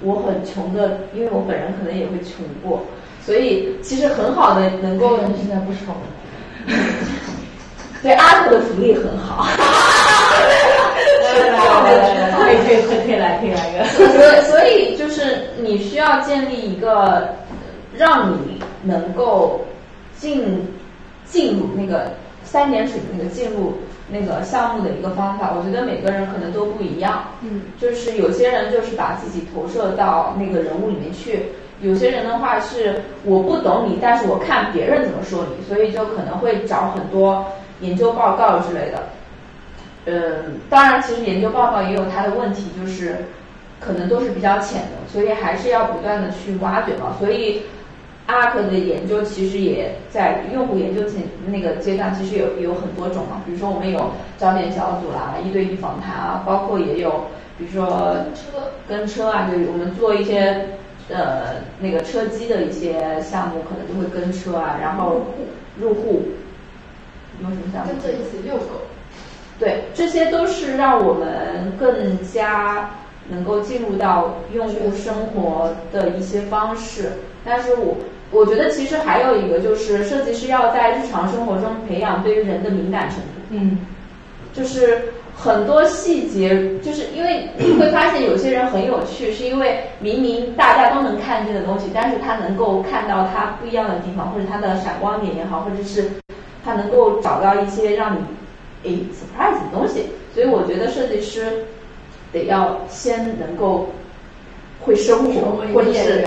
[0.00, 2.82] 我很穷的，因为我本人可能也会穷过。
[3.24, 5.94] 所以其实很好的能够现在不丑，
[8.02, 9.46] 对阿克的福利很好，
[12.36, 13.84] 可以可以可以来可以来个。
[13.84, 17.28] 所以所以就是你需要建立一个
[17.96, 19.64] 让你能够
[20.18, 20.66] 进
[21.24, 23.74] 进入那个三点水的那个进入
[24.08, 25.54] 那个项目的一个方法。
[25.56, 31.44] 我觉得每个人可能都不一样，嗯，就是有些人就是把自己投射到那个人物里面去。
[31.82, 37.44] 有些人的话是我不懂你，但是我看别人怎么说你，所以就可能会找很多
[37.80, 39.02] 研究报告之类的。
[40.06, 43.16] 嗯，当然，其实研究报告也有它的问题，就是
[43.80, 47.16] 可能都是比较浅的，所以还是要不断的去挖掘嘛。
[47.18, 47.62] 所以
[48.28, 53.42] ，ARK 的研究其实也在用户研究阶那个阶段，其实有有很多种嘛。
[53.44, 57.24] 比如说我们有焦点小组啦，一对一访谈啊，包括也有
[57.58, 58.42] 比如说跟车
[58.88, 60.64] 跟车啊，就我们做一些。
[61.12, 65.26] 呃，那个车机的一些项目可能就会跟车啊，然后
[65.78, 66.22] 入户，
[67.40, 67.92] 有什么项目？
[67.92, 68.82] 跟着一起遛狗。
[69.58, 72.90] 对，这些都是让我们更加
[73.28, 77.12] 能够进入到用户生活的一些方式。
[77.44, 77.96] 但是我
[78.30, 83.24] 我觉得其实还有一个就是，设计师要在日常生活中培养对于人的敏感程度。
[83.50, 83.78] 嗯，
[84.52, 85.12] 就是。
[85.42, 96.08] 很多细节，就是因为你会发现有些人很有趣，是因为明明大家都能看见的东西，但是他能够看到他不一样的地方，或者他的闪光点也好，或者是
[96.64, 98.20] 他能够找到一些让你
[98.84, 100.06] 诶 surprise 的东西。
[100.32, 101.64] 所以我觉得设计师
[102.32, 103.88] 得要先能够
[104.80, 106.24] 会生活，或者是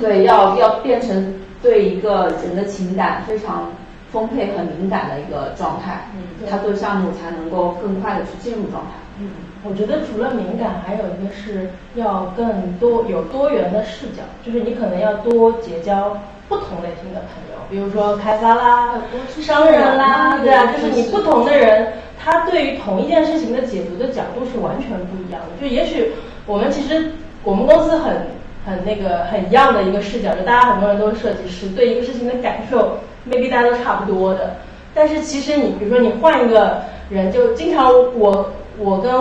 [0.00, 3.68] 对，要要变成对一个人的情感非常。
[4.16, 8.92] 丰沛和敏感的一个状态，嗯，他做项目才能够更快的去进入状态。
[9.20, 9.28] 嗯，
[9.62, 16.16] 我觉得除了敏感，还有一个是要更多有多元的视角，就是你可能要多结交
[16.48, 18.94] 不同类型的朋友，比如说开发啦、
[19.38, 25.60] 商人啦，对啊，就是你不同的人，他对于同一件事情的解读的角度是完全不一样的。
[25.60, 26.12] 就也许
[26.46, 27.12] 我们其实
[27.44, 28.28] 我们公司很
[28.64, 32.98] 很那个很一样的一个视角，就大家很多人都是设计师，对一个事情的感受。
[33.30, 34.56] Maybe 大家都差不多的，
[34.94, 39.12] 但是其实你比如说你换一个人，就经常我我跟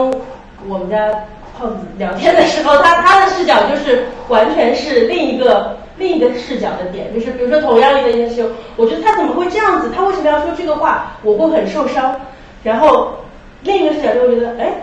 [0.67, 1.09] 我们家
[1.57, 9.89] 胖子聊天的时候，他他的视角就是完全是另一个另一个视角的点，就是比如说同样一个件事，我觉得他怎么会这样子？
[9.95, 11.13] 他为什么要说这个话？
[11.23, 12.15] 我会很受伤。
[12.63, 13.13] 然后
[13.61, 14.73] 另一个视角就会觉得，哎，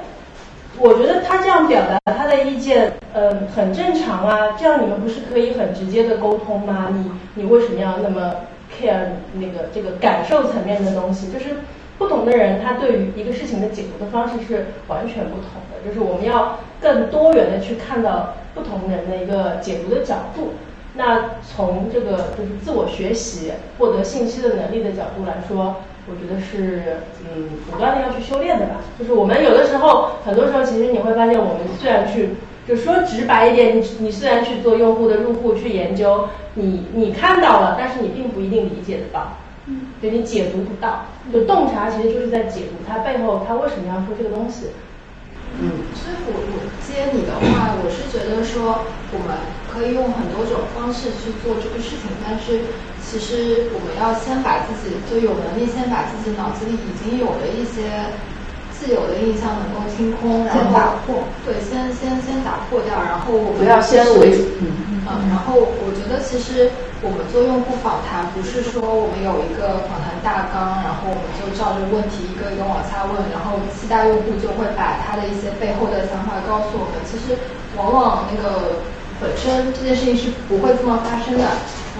[0.79, 4.57] 我觉得他这样表达他的意见，呃，很正常啊。
[4.59, 6.89] 这样你们不是可以很直接的沟通吗？
[6.93, 8.33] 你你为什么要那么
[8.73, 11.31] care 那个这个感受层面的东西？
[11.33, 11.57] 就是
[11.99, 15.87] 不同的人，他对于一个事情的解读的方式是完全不同的。
[15.87, 20.55] 就是我们要更多元的去看到不同人的一个解读的角度。
[20.95, 28.77] 那从这个就是自我学习、获得信息的能力的角度来说，我觉得是嗯，不断的要去修炼的吧。
[28.99, 32.31] 就是我们有的时候，很多时候其实你会发现，我们虽然去，
[32.69, 41.07] 就说直白一点，你你虽然去做用户的入户去研究，你你看到了，但是你并不一定理解得到，嗯，对你解读不到。
[41.33, 44.67] 就洞察其实就是在解读它背后，它为什么要说这个东西。
[45.59, 49.37] 嗯，所以我我接你的话，我是觉得说我们
[49.69, 52.63] 可以用很多种方式去做这个事情，但是
[53.03, 58.07] 其实我们要先把自己就有能力先把自己脑子里已经有的一些。
[58.83, 66.67] 自有的印象能够清空，然后打破，对，先先先打破掉，然后我不要先为主，嗯，然后我觉得其实
[66.99, 76.99] 我们做用户访谈，不是说我们有一个访谈大纲，然后我们就照着问题一个一个往下问，然后期待用户就会把他的一些背后的想法告诉我们。
[77.07, 77.39] 其实
[77.79, 78.83] 往往那个
[79.23, 81.47] 本身这件事情是不会这么发生的。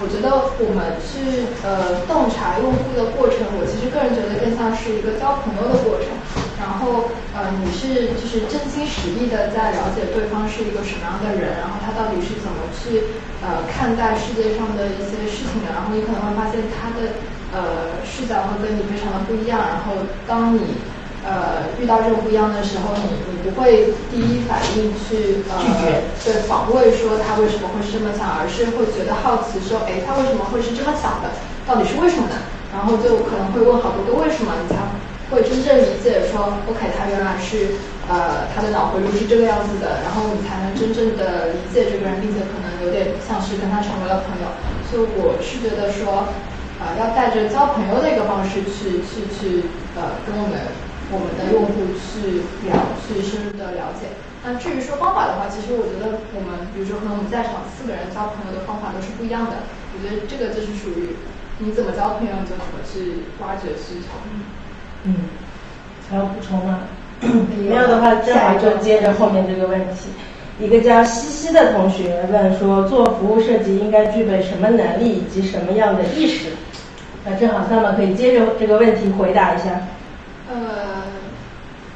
[0.03, 6.11] 我觉得我们去呃洞察用户的过程，我其实个人觉得更像是一个交朋友的过程。
[6.63, 13.03] 然后呃你是就是真心实意的在了解对方是一个什么样的人，然后他到底是怎么去
[13.43, 15.75] 呃看待世界上的一些事情的。
[15.75, 17.19] 然后你可能会发现他的
[17.51, 19.59] 呃视角会跟你非常的不一样。
[19.59, 20.79] 然后当你
[21.23, 31.31] 呃，遇到这种不一样的时候，你你不会第一反应去呃对访问说他为什么会是这么想，而是会觉得好奇说，哎，他为什么会是这么想的？
[31.65, 32.35] 到底是为什么呢？
[32.75, 34.83] 然后就可能会问好多个为什么，你才
[35.33, 37.73] 会真正理解说，OK，他原来是
[38.07, 44.47] 呃他的脑回路是这个样子的，然后你才能真正的理解这个人，并且可能有点像是跟他成为了朋友。
[44.85, 46.29] 所以我是觉得说，
[46.77, 49.65] 呃，要带着交朋友的一个方式去去去
[49.97, 50.61] 呃跟我们。
[51.11, 52.73] 我们的用户去了
[53.05, 54.07] 去深入的了解。
[54.41, 59.67] 那至于说方法的话，其实我觉得我们，比如说可能我们在场四个人交朋友的方法都是不一样的。
[59.93, 61.13] 我觉得这个就是属于
[61.59, 64.09] 你怎么交朋友，你就怎么去挖掘需求。
[65.03, 65.13] 嗯，
[66.09, 66.79] 还要补充吗？
[67.21, 70.09] 没有的话， 正好就接着后面这个问题。
[70.59, 76.49] 一个叫西西的同学问说，做服务设计应该具备什么能力以及什么样的意识？
[77.25, 79.81] 那正好，那么可以接着这个问题回答一下。
[80.51, 80.55] 呃，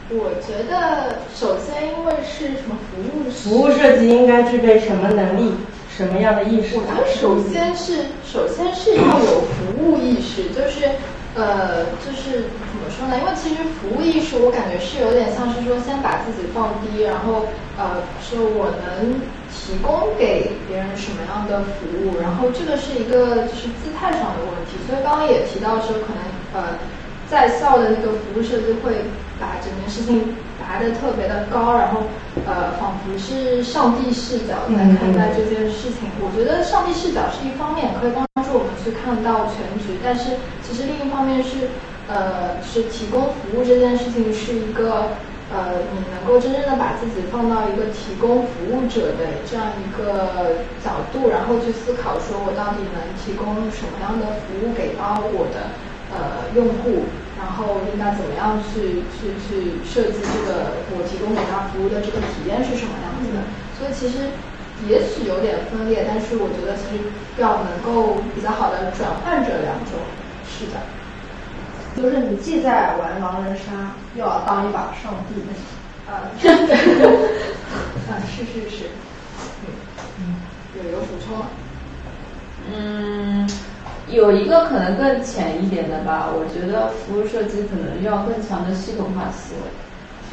[0.10, 5.52] 我觉得首先因为是什么服务服务设计应该具备什么能力，
[5.96, 6.78] 什么样的意识？
[6.78, 10.90] 我觉得首先是首先是要有服务意识，就是
[11.38, 13.18] 呃就是怎么说呢？
[13.20, 17.46] 因为其实服务艺术我感觉是有点像是说先把自己放低，然后
[17.78, 19.22] 呃是我能
[19.54, 24.76] 提供给别人什么样的服务，然后这个是一个就是姿态上的问题。
[24.90, 26.20] 所以刚刚也提到说可能
[26.54, 26.76] 呃。
[27.30, 29.04] 在校的那个服务设计会
[29.40, 32.04] 把整件事情拔得特别的高，然后
[32.46, 36.10] 呃，仿佛是上帝视角在看待这件事情。
[36.20, 41.70] 我觉得上帝视角是一方面，可以帮助我们去看到全局，但是其实另一方面是
[42.08, 45.16] 呃，是提供服务这件事情是一个
[45.54, 55.72] 呃，你能够真正的把自己放到一个提供服务者的这样一个角度，然后去思考说我到底能提供什么样的服务给到我的。
[56.10, 57.04] 呃，用户，
[57.38, 63.46] 然后应该怎么样去去去设计这个我提供给他服务的这个体验是什么样子的？
[63.78, 64.30] 所以其实
[64.90, 67.04] 也许有点分裂，但是我觉得其实
[67.38, 70.02] 要能够比较好的转换这两种
[70.46, 70.82] 视角，
[71.96, 75.42] 就是你既在玩狼人杀，又要当一把上帝。
[76.08, 78.86] 啊，真的，啊，是是是，
[79.66, 79.68] 嗯
[80.20, 80.22] 嗯，
[80.78, 81.48] 有有补充吗？
[82.74, 83.07] 嗯。
[84.18, 89.70] 有一个可能更浅一点的吧，我觉得服务设计可能要更强的系统化思维。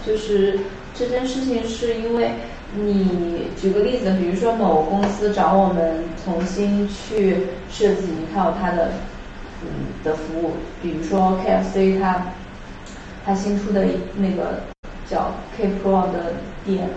[0.07, 0.59] 就是
[0.95, 2.31] 这件事情是因为
[2.75, 7.37] 你举个例子，比如说某公司找我们重新去
[7.71, 8.89] 设计一套它的
[9.63, 9.69] 嗯
[10.03, 12.25] 的服务，比如说 KFC 它
[13.23, 13.85] 它新出的
[14.17, 14.63] 那个
[15.07, 16.33] 叫 K Pro 的
[16.65, 16.89] 店，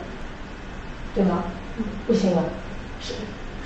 [1.13, 1.43] 对吗？
[2.07, 2.43] 不行了，
[3.01, 3.13] 是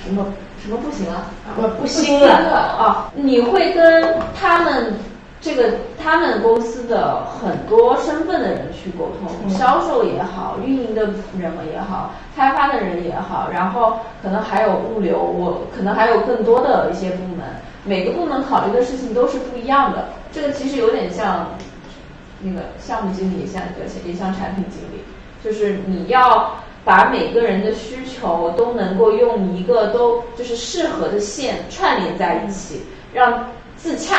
[0.03, 0.33] 什么？
[0.63, 1.25] 什么不行了？
[1.55, 2.29] 不不新了
[2.77, 3.11] 啊！
[3.15, 4.93] 你会跟他们
[5.41, 11.05] 这个他们公司的很多身份的人去沟通，销售也好，运营的
[11.37, 17.39] 人也好，开发的人也好，然后可能还有物流，我可能还有更多的一些部门，
[17.83, 20.09] 每个部门考虑的事情都是不一样的。
[20.31, 21.47] 这个其实有点像
[22.39, 25.03] 那个项目经理，像个也像产品经理，
[25.43, 32.81] 就是你要把每个人的需求都能够用一个都就是适合的线串联在一起，
[33.13, 34.15] 让自洽，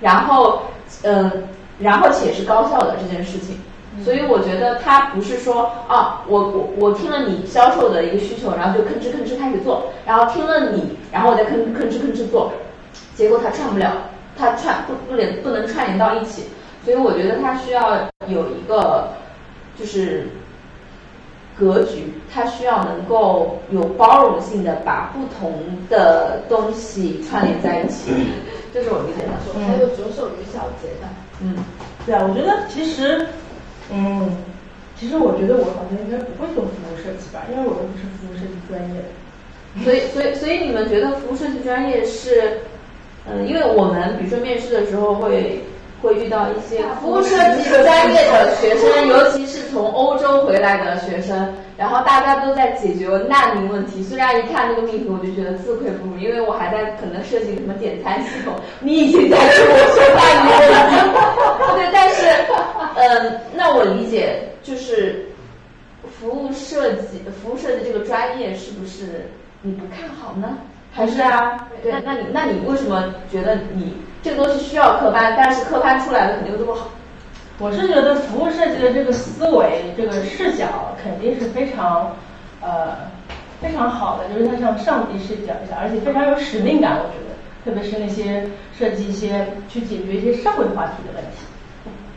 [0.00, 0.62] 然后
[1.02, 1.32] 嗯、呃
[1.78, 3.58] 然后且是高效的这件事情。
[4.04, 12.52] 所以我觉得它不是说啊，我我我听了你销售的一个需求，然后就吭哧吭哧开始做，然后听了你，然后我再吭吭哧吭哧做，
[13.14, 13.92] 结果它串不了，
[14.38, 16.44] 它串不不连不能串联到一起。
[16.84, 19.08] 所以我觉得它需要有一个
[19.78, 20.26] 就是
[21.58, 25.52] 格局，它需要能够有包容性的把不同
[25.88, 28.10] 的东西串联在一起，
[28.72, 29.32] 这是我理解的。
[29.66, 31.08] 还有左手与小节的，
[31.42, 31.56] 嗯，
[32.06, 33.26] 对啊，我觉得其实，
[33.92, 34.30] 嗯，
[34.98, 39.84] 其实我觉得我好像应该不会做服务设计吧，因为我又不是服务设计专业的。
[39.84, 42.60] 所以所以所以你们觉得服务设计专业是，
[43.26, 45.62] 嗯，因为我们比如说面试的时候会
[46.02, 54.02] 会遇到一些服务设计专业的学生，尤其是从欧洲回来的学生，然后大家都在解决难民问题。
[54.02, 61.72] 虽然一看那个命题，我就觉得自愧不如，因为我还在可能设计什么点餐系统，你已经在跟我说难民了。
[61.76, 62.26] 对，但是，
[62.96, 65.24] 嗯，那我理解就是
[66.18, 69.30] 服务设计，服务设计这个专业是不是
[69.62, 70.58] 你不看好呢？
[70.92, 71.68] 还是啊？
[71.82, 76.88] 对，那你那你为什么觉得你这个东西需要科班，但是科班出来的肯定都不好？
[77.58, 80.66] 我是觉得服务设计的这个思维、这个视角
[81.02, 82.16] 肯定是非常，
[82.60, 82.96] 呃，
[83.60, 86.98] 非常好的，就是它像上帝视角一下，而且非常有使命感。
[86.98, 88.44] 我觉得，特别是那些
[88.76, 91.44] 设计一些去解决一些社会话题的问题，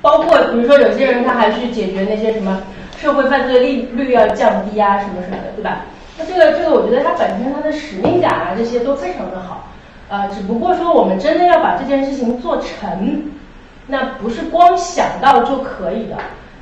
[0.01, 2.63] 包括比如说有些人他还去解决那些什么
[2.97, 5.81] 社会犯罪率率要降低啊，什么什么的，对吧？
[6.17, 9.67] 那这个这个，我觉得它本身它的使命感啊，这些都非常的好。
[10.09, 13.23] 呃，只不过说我们真的要把这件事情做成，
[13.87, 16.15] 那不是光想到就可以的。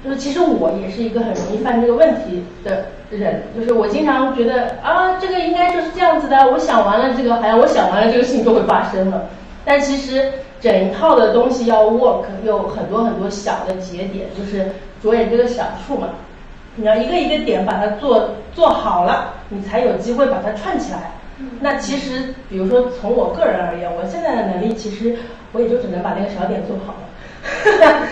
[0.04, 9.30] 就是其实我也是一个很容易犯这个问题的人，就是我经常觉得啊，这个应该就是这样子的，我想完了这个，好像我想完了这个事情就会发生了。
[9.64, 10.30] 但其实
[10.60, 14.66] 整一套的东西要 work，有很多很多小的节点，就是
[15.02, 16.10] 着眼这个小处嘛。
[16.76, 21.12] 你要一个一个点把它做做好了，你才有机会把它串起来。
[21.60, 25.16] 那其实，比如说从我个人而言，我现在的能力其实
[25.52, 27.10] 我也就只能把那个小点做好了。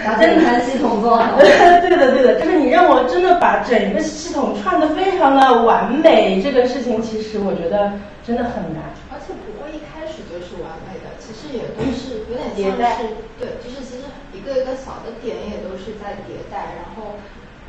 [0.04, 1.24] 把点餐系统做好。
[1.40, 7.94] 对的，对的，就是你让我真的把整个系统串的非常的完美，这个事情其实我觉得
[8.28, 8.84] 真的很难。
[9.08, 14.04] 而且不会一开始就是完美的，其实也都是有点迭代像是对，就是其实
[14.36, 17.16] 一个一个小的点也都是在迭代，然后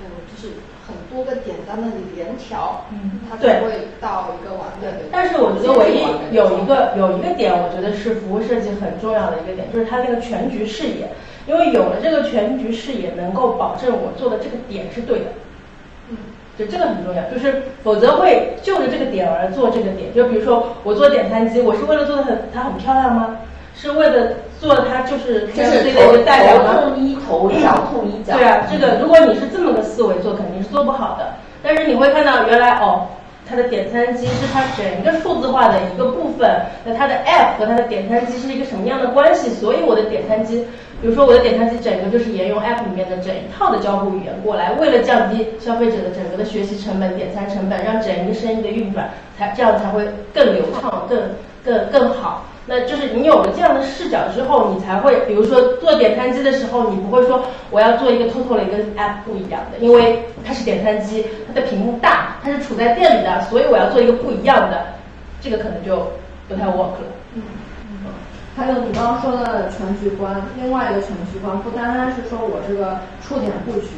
[0.02, 0.81] 嗯，就是很
[1.14, 5.04] 多个点在那里连调，嗯它对才会到一个完美的。
[5.12, 11.08] 但是我觉得唯一有一个有一个点，我觉得是服务设计很重要的一个点，就是它那个全局视野。
[11.46, 15.26] 因为有了这个全局视野，能够保证我做的这个点是对的。
[16.08, 16.16] 嗯，
[16.56, 20.14] 就这个很重要，就是否则会就着这个点而做这个点。
[20.14, 23.38] 就比如说我做点餐机，我是为了做的很它很漂亮吗？
[23.74, 26.74] 是为了做它就是就 KFC 是的一个代表吗？
[26.74, 28.36] 头痛医头，脚痛医脚。
[28.36, 31.34] 对啊，这个如果你是这么个思维做，肯定是做不好的。
[31.62, 33.06] 但是你会看到，原来哦，
[33.48, 36.48] 它的点餐机是它整个数字化的一个部分，
[36.84, 39.50] 那它的 app 和它的点餐机是一个什么样的关系？
[39.50, 40.64] 所以我的点餐机，
[41.00, 51.18] 比如说我的点餐机整个就是沿用 app 里面的整一套的交互语言过来，为了降低消费者的整个的学习成本、点餐成本，让整一个生意的运转才这样才会更流畅、更
[51.64, 52.44] 更更好。
[52.66, 64.86] 那就是你有了这样的视角之后，你才会，比如说做点餐机的时候，你不会说我要做一个 totally 跟 app 不一样的，因为它是点餐机，它的屏幕大，它是处在店里的，所以我要做一个不一样的，
[65.40, 66.06] 这个可能就
[66.48, 67.12] 不太 work 了。
[67.34, 67.42] 嗯
[68.54, 73.88] 还有你刚刚说的全局观，另外一个全局观不单单是说我这个触点布局，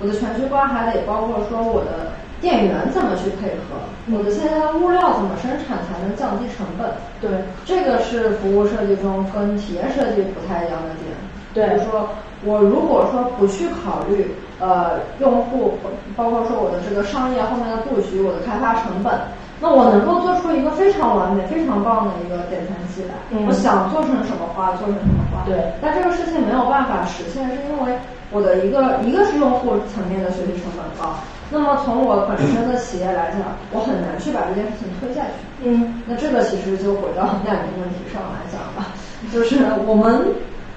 [0.00, 2.12] 我的全局观还得包括说我的
[2.46, 3.74] 店员怎么去配合，
[4.16, 6.86] 我的现在的物料怎么生产才能降低成本。
[7.20, 11.10] 对，这个是服务设计中跟体验设计不太一样的点。
[11.52, 12.08] 对就是说
[12.44, 14.30] 我如果说不去考虑
[14.60, 15.74] 呃用户，
[16.14, 19.12] 包括说我的这个商业后面的布局，我的开发成本。
[19.58, 25.42] 那我能够做出一个非常完美、非常棒的一个点餐机来，嗯我想做成什么花做成什么花。
[25.46, 27.92] 对但这个事情没有办法实现，是因为
[28.30, 31.16] 我的一个一个是用户层面的学习成本高，
[31.50, 33.40] 那么从我本身的企业来讲，
[33.72, 35.46] 我很难去把这件事情推下去。
[35.62, 38.92] 嗯，那这个其实就回到难民问题上来讲吧，
[39.32, 40.26] 就是我们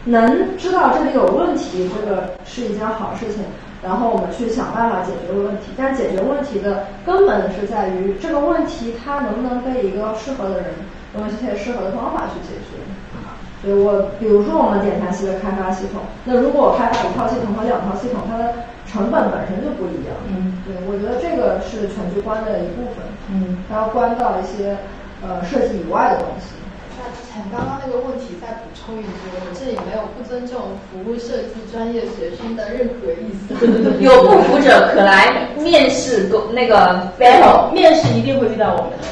[0.05, 3.43] 能知道这里有问题，这个是一件好事情，
[3.83, 5.73] 然后我们去想办法解决问题。
[5.75, 10.65] 但解决问题的根本是在于这个问题它能不能被一个适合的人
[11.17, 12.77] 用一些适合的方法去解决。
[13.61, 18.53] 所以我比如说我们点餐系的开发系统，那如果我开发一套系统和两套系统，它的
[18.91, 20.15] 成本本身就不一样。
[20.27, 23.05] 嗯，对，我觉得这个是全局观的一部分。
[23.29, 24.75] 嗯，然后关到一些
[25.21, 26.57] 呃设计以外的东西。
[26.97, 33.55] 那之前刚刚那个问题再补充一句，我这里没有不尊重服务设计专业学生的任何意思。
[34.03, 37.71] 有不服者可来面试沟那个 battle。
[37.71, 39.07] 面试一定会遇到我们的。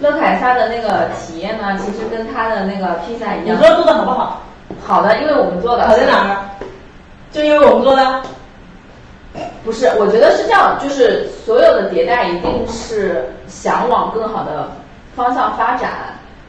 [0.00, 3.56] 乐凯撒的那个体验呢，其实跟他的那个披萨一样。
[3.56, 4.42] 你说做的好不好？
[4.84, 5.86] 好的，因为我们做的。
[5.86, 6.36] 好在哪儿？
[7.30, 8.22] 就因为我们做的。
[9.64, 14.70] 不是，我觉得是这样，就是所有的迭代一定是想往更好的
[15.14, 15.90] 方向发展，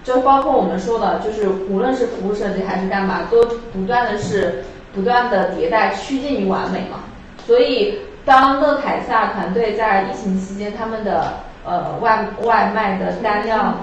[0.03, 4.63] 就包括我们说的，就是无论是服务设计还是干嘛，都不断的是
[4.93, 6.99] 不断的迭代，趋近于完美嘛。
[7.45, 13.77] 所以，当乐凯撒团队在疫情期间，他们的呃外外卖的单量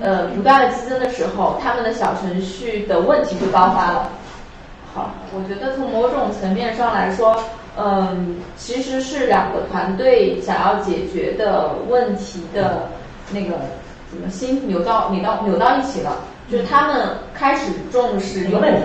[0.00, 4.10] 呃不断的激增的时候，他们的小程序的问题就爆发了。
[4.92, 7.42] 好，我觉得从某种层面上来说。
[7.76, 12.88] 嗯，其实是两个团队想要解决的问题的
[13.32, 13.56] 那个
[14.10, 16.18] 怎么心扭到扭到扭到一起了，
[16.48, 18.82] 就是他们开始重视有问题，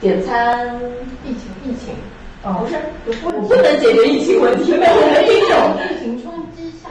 [0.00, 0.74] 点餐
[1.22, 1.94] 疫情疫情
[2.42, 2.66] 哦
[3.04, 4.92] 不是不不能解决疫情问题，没有
[5.30, 6.88] 一种疫情冲击下，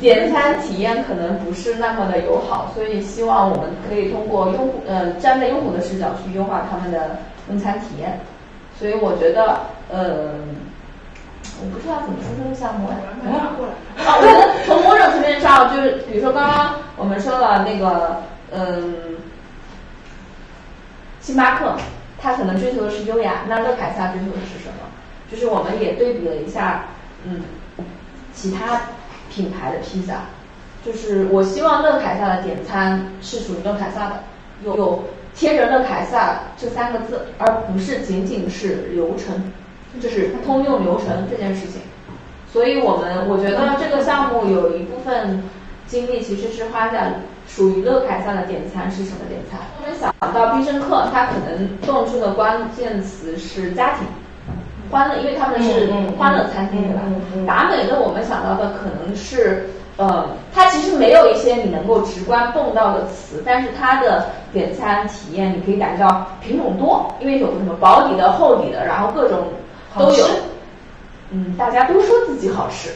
[0.00, 7.18] 点餐体验可能不是那么的友好，所以希望我们可以通过用户呃站在用户的视角去优化他们的
[7.48, 8.16] 用餐体验。
[8.78, 9.58] 所以我觉得，
[9.90, 10.54] 嗯，
[11.60, 12.86] 我不知道怎么说这个项目。
[12.86, 12.94] 啊，
[13.96, 18.22] 我觉得从某种层面上，就是比如说刚刚我们说了那个，
[18.52, 19.16] 嗯，
[21.20, 21.74] 星巴克，
[22.20, 24.86] 它可能追求的是优雅，那乐凯撒追求的是什么？
[25.28, 26.84] 就是我们也对比了一下，
[27.24, 27.42] 嗯，
[28.32, 28.80] 其他
[29.28, 30.20] 品牌的披萨，
[30.86, 34.22] 就是我希望乐凯撒的点餐是属于乐凯撒的，
[34.62, 35.02] 有。
[35.38, 39.52] 贴着乐凯撒这三个字，而不是仅仅是流程，
[40.00, 41.80] 就是通用流程这件事情。
[42.52, 45.40] 所以我们我觉得这个项目有一部分
[45.86, 49.60] 精力其实是花在属于乐凯撒的点餐是什么点餐。
[49.80, 54.08] 我们想到必胜客，它可能动出的关键词是家庭
[54.90, 57.02] 欢乐，因为他们是欢乐餐厅对吧？
[57.46, 59.68] 达美乐我们想到的可能是。
[59.98, 69.48] 呃，它其实没有一些你能够直观蹦到的词，但是它的点餐体验你可以感觉到品种多，因为有什么薄底的、厚底的，然后各种
[69.98, 70.24] 都有。
[71.30, 72.90] 嗯，大家都说自己好吃，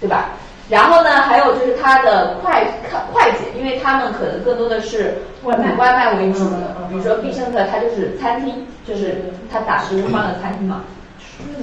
[0.00, 0.30] 对吧？
[0.70, 9.22] 然后呢，还有就是它的快快快捷，因为他们可能更多的是外卖外卖为主的，比如说必胜客，它就是餐厅，就是
[9.52, 10.80] 它打的是欢乐餐厅嘛。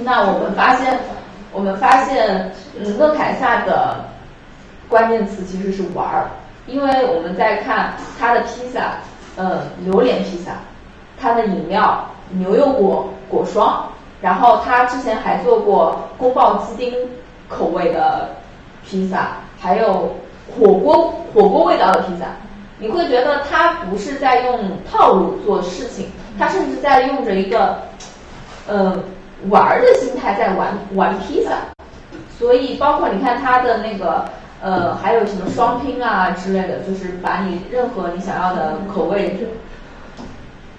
[0.04, 0.96] 那我们发现，
[1.52, 4.04] 我们发现，嗯，乐凯撒的。
[4.88, 6.30] 关键词其实是玩儿，
[6.66, 8.94] 因为我们在看它的披萨，
[9.36, 10.52] 呃，榴莲披萨，
[11.20, 13.84] 它的饮料牛油果果霜，
[14.22, 16.94] 然后他之前还做过宫保鸡丁
[17.48, 18.30] 口味的
[18.82, 20.16] 披萨，还有
[20.58, 22.24] 火锅火锅味道的披萨，
[22.78, 27.78] 你会觉得他不是在用套路做事情，他甚至在用着一个，
[28.68, 29.04] 嗯，
[29.50, 31.50] 玩儿的心态在玩玩披萨，
[32.38, 34.24] 所以包括你看他的那个。
[34.60, 39.38] 呃，还有什么双拼啊之类的，就是把你任何你想要的口味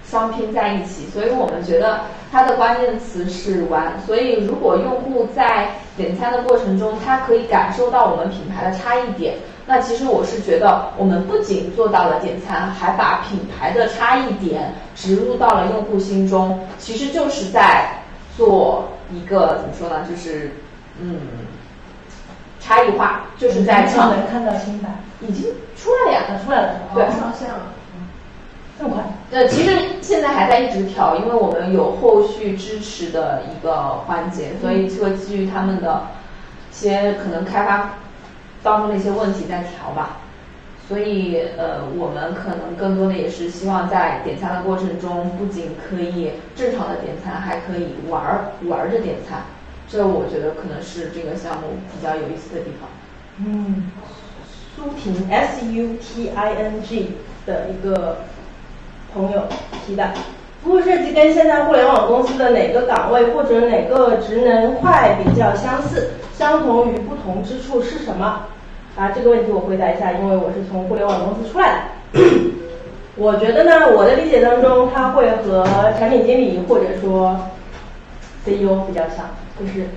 [0.05, 1.07] 双拼在一起。
[1.13, 3.93] 所以我们觉得它的关键词是玩。
[4.05, 17.89] 所以如果用户在点餐的过程中，他可以感受到我们品牌的差异点，那其实我是觉得我们不仅做到了点餐，还把品牌的差异点植入到了用户心中，其实就是在
[18.35, 20.05] 做一个怎么说呢？
[20.09, 20.51] 就是
[20.99, 21.17] 嗯。
[22.69, 24.91] 差异化就是在能看到新版
[25.21, 25.45] 已经
[25.75, 27.73] 出来了呀，出来了，对，上线了，
[28.77, 29.03] 这么快？
[29.31, 36.03] 呃，其实现在还在一直调，因为我们有后续支持的一个环节，所以会基于他们的
[36.71, 37.89] 一些可能开发
[38.61, 40.17] 当中的一些问题在调吧。
[40.87, 48.21] 所以呃，我们可能更多的也是希望在点餐的过程中，不仅可以正常的点餐，还可以玩
[48.67, 49.39] 玩着点餐。
[49.91, 52.87] 这我觉得可能是这个项目比较有意思的地方。
[53.43, 53.91] 嗯，
[54.75, 57.13] 苏婷 S U T I N G
[57.45, 58.17] 的一个
[59.13, 59.43] 朋友
[59.85, 60.11] 提的，
[60.63, 66.11] 服务设计跟现在互联网公司的哪个岗位或者哪个职能块比较相似？
[66.37, 68.45] 相同与不同之处是什么？
[68.95, 72.21] 啊，这个问题我回答一下，因为我是从互联网公司出来的。
[73.17, 75.63] 我觉得呢，我的理解当中，它会和
[75.97, 77.35] 产品经理或者说
[78.45, 79.25] CEO 比较像。
[79.59, 79.87] 就是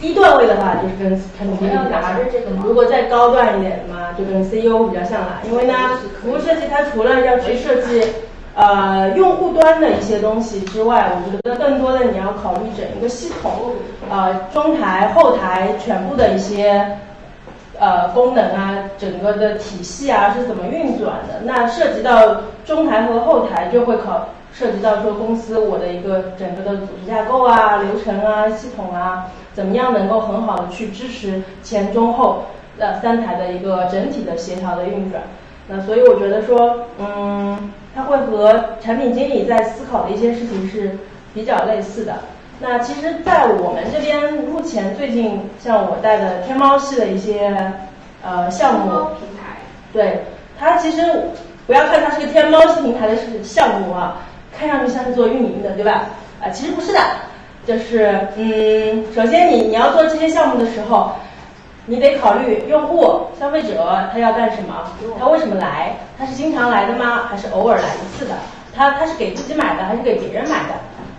[0.00, 5.40] 低段位的话，就是跟产品经理拿着这个如果再高段一点的嘛，就跟 CEO 比较像了。
[5.48, 5.74] 因为呢，
[6.20, 8.02] 服务设计它除了要去设计
[8.54, 13.52] 呃用户端的一些东西之外，我觉得更多的你要考虑整一个系统，
[14.10, 16.84] 呃中台、后台全部的一些
[17.78, 21.40] 呃功能啊，整个的体系啊是怎么运转的。
[21.44, 32.44] 那涉及到中台和后台，就会考涉及到说公司我的一个整个的组织架构啊、流程啊、系统啊，怎么样能够很好的去支持前中后
[32.78, 35.22] 呃三台的一个整体的协调的运转。
[35.68, 40.98] 那所以我觉得说，嗯，它会和产品经理在思考的一些事情是
[41.32, 42.14] 比较类似的。
[42.60, 47.72] 那其实，在我们这边目前最近像我带的天猫系的一些
[48.22, 49.56] 呃项目平台，
[49.92, 50.22] 对
[50.58, 51.00] 它其实
[51.66, 54.18] 不要看它是个天猫系平台的是项目啊，
[54.56, 56.04] 看上去像是做运营的，对吧？
[56.42, 57.00] 啊，其实不是的，
[57.66, 61.12] 就是嗯，首先你你要做这些项目的时候。
[61.84, 64.88] 你得考虑用户、消费者他要干什么，
[65.18, 65.96] 他为什么来？
[66.16, 67.24] 他是经常来的吗？
[67.28, 68.36] 还是偶尔来一次的？
[68.72, 70.74] 他他是给自己买的还是给别人买的，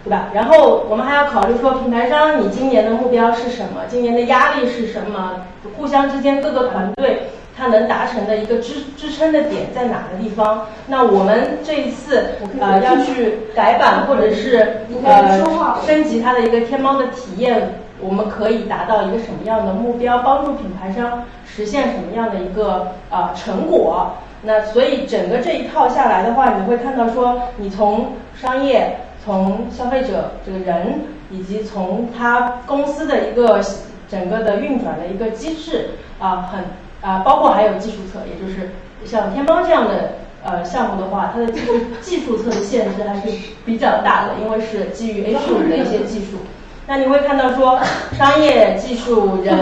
[0.06, 0.30] 对吧？
[0.34, 3.82] 然后我们还要考虑说，品牌商你今年的目标是什么？
[3.90, 5.34] 今年的压力是什么？
[5.76, 7.24] 互相之间各个团队
[7.56, 10.68] 他能达成的一个支支撑的点在哪个地方？
[10.88, 12.30] 那我们这一次
[12.60, 15.40] 呃要去改版或者是呃
[15.86, 17.80] 升级它的一个天猫的体验。
[18.02, 20.18] 我们可以达到一个什么样的目标？
[20.18, 24.12] 帮助品牌商实现什么样的一个呃成果？
[24.42, 31.00] 那所以整个这一套下来的话，你会看到说，你从商业、从消费者这个人，
[31.32, 33.62] 以及从他公司的一个
[34.10, 36.62] 整个的运转的一个机制啊，很
[37.04, 38.72] 啊，包括还有技术侧，也就是
[39.06, 46.38] 像天猫这样的呃项目的话，它的技术技术侧的限制还是比较大的，因为是基于 H 五的一些技术。
[46.86, 47.80] 那你会看到说，
[48.18, 49.56] 商业、技术、人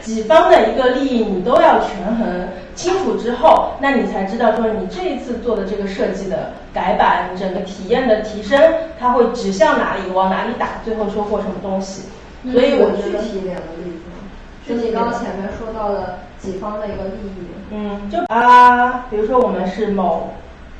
[0.00, 8.56] 几方的一个利益你都要权衡清楚之后，那你才知道说你这一次做的这个设计的改版，整个体验的提升，
[9.00, 12.02] 它会指向哪里，往哪里打，最后收获什么东西。
[12.52, 14.00] 所以我觉得具体一点的例子，
[14.68, 17.46] 就你刚刚前面说到的几方的一个利益。
[17.72, 20.34] 嗯，就啊，比如说我们是某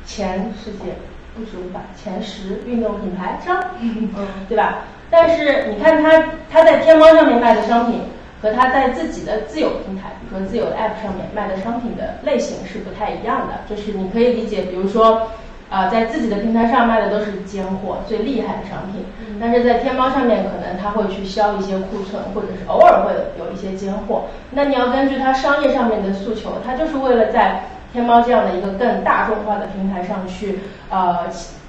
[0.05, 0.95] 前世界
[1.37, 4.09] 不止五百前十运动品牌商，嗯，
[4.49, 4.79] 对吧？
[5.11, 8.01] 但是你看他他在天猫上面卖的商品
[8.43, 13.55] 和他在自己的自有平台，比如说自有的 App 上面卖的商品的类型是不太一样的。
[13.69, 15.29] 就是你可以理解，比如说
[15.71, 19.03] 啊，在自己的平台上卖的都是尖货、最厉害的商品，
[19.41, 24.25] 但是在天猫上面可能他会去销一些库存，或者是偶尔会有一些尖货。
[24.51, 27.63] 那你要根据他商业上面的诉求，他就是为了在
[27.93, 30.59] 天猫这样的一个更大众化的平台上去
[30.91, 31.27] 呃，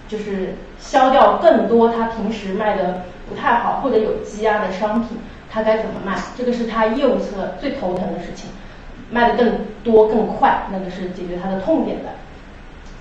[0.08, 3.04] 就是销掉更多他平时卖的。
[3.30, 5.18] 不太好或者有积压的商品，
[5.50, 6.18] 他该怎么卖？
[6.38, 8.50] 这个是他业务侧最头疼的事情，
[9.10, 9.54] 卖的更
[9.86, 12.10] 多更快，那个是解决他的痛点的。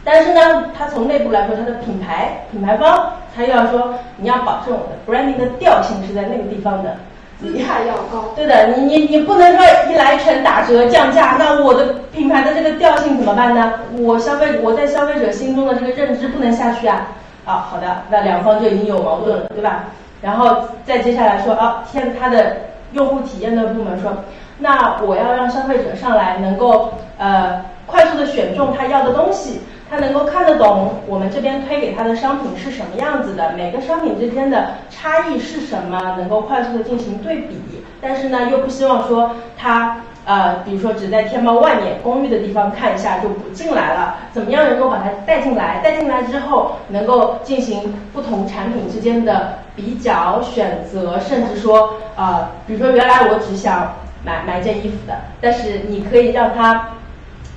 [0.04, 6.96] 但是呢，它从内部来说，它的品牌品牌方，他又要说你要保证我的 branding 的调性是在那个地方的，
[7.40, 8.32] 姿态要高。
[8.34, 13.74] 对的，你你你不能说一来全打折降价，那我的品牌的这个调性怎么办呢？
[13.98, 17.08] 我消费我在消费者心中的这个认知不能下去啊。
[17.46, 19.84] 啊，好的，那两方就已经有矛盾了，对吧？
[20.20, 22.56] 然后再接下来说啊，现他的
[22.92, 24.12] 用户体验的部门说，
[24.58, 37.56] 那我要让消费者上来能够呃快速的选中他要的东西，他能够看得懂我们这边推给他的商品是什么样子的，每个商品之间的差异是什么，能够快速的进行对比，
[38.00, 39.96] 但是呢又不希望说他。
[40.26, 45.80] 呃，比如说只在天猫外面公寓的地方看一下就不进来了，怎么样能够把它带进来？
[45.82, 56.86] 带进来之后能够进行不同产品之间的比较、选择，甚至说啊，比如说原来我只想买买件衣服的，但是你可以让他。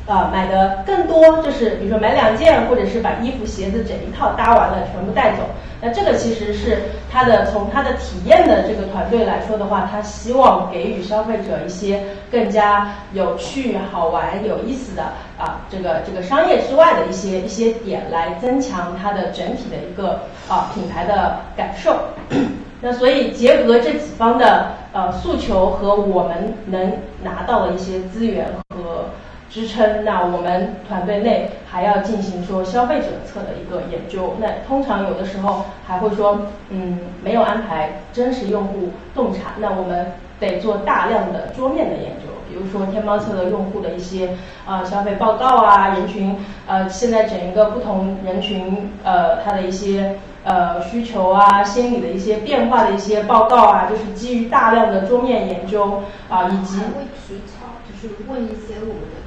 [0.05, 5.43] 啊，买的更多就是比如说买两件，或者是把衣服、鞋子整一套搭完了全部带走。
[5.79, 15.03] 那这个其实是他的从他的体验的这个团队来说的话，他希望给予消费者一些更加有趣、好玩、有意思的
[15.37, 21.97] 啊，这个这个商业之外的一些一些点，来增强它的整体的一个啊品牌的感受。
[22.81, 26.91] 那所以结合这几方的呃诉求和我们能
[27.21, 29.05] 拿到的一些资源和。
[29.53, 34.33] 支撑，那我们团队内还要进行说消费者侧的一个研究。
[34.39, 36.39] 那通常有的时候还会说，
[36.69, 44.35] 嗯，没有安排真实用户洞察，那我们得做大量的桌面的研究，比如说天猫侧的用户的一些
[44.65, 46.35] 呃消费报告啊，人群
[46.65, 57.39] 呃现在整一个不同人群呃他的一些呃需求啊，心理的一些变化的一些报告啊，就是基于大量的桌面研究啊，以及会提
[57.85, 59.22] 就是问一些我们的。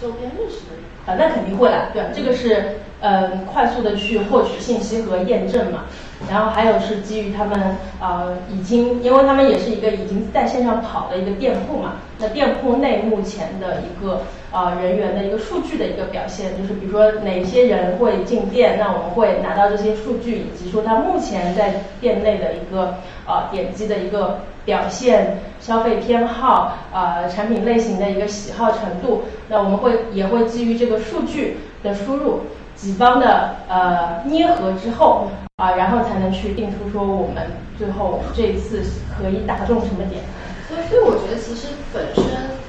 [0.00, 0.86] 周边认识的人。
[1.06, 5.84] 啊，那肯定会啦，对，这个是呃快速的去获取信息和验证嘛。
[6.28, 22.96] 然后还有是基于他们呃已经，因为他们也是一个已经在线上跑的一个店铺嘛，那店铺内目前的一个呃人员的一个数据的一个表现，就是比如说哪些人会进店，那我们会拿到这些数据，以及说他目前在店内的一个
[23.28, 32.42] 呃点击的一个表现、消费偏好、呃产品类型的一个喜好程度，那我们会也会基于这个数据的输入。
[32.76, 37.48] 几方的呃捏合之后啊，然后才能去定出说我们
[37.78, 38.82] 最后这一次
[39.16, 40.20] 可以打中什么点。
[40.68, 42.24] 所以，所以我觉得其实本身，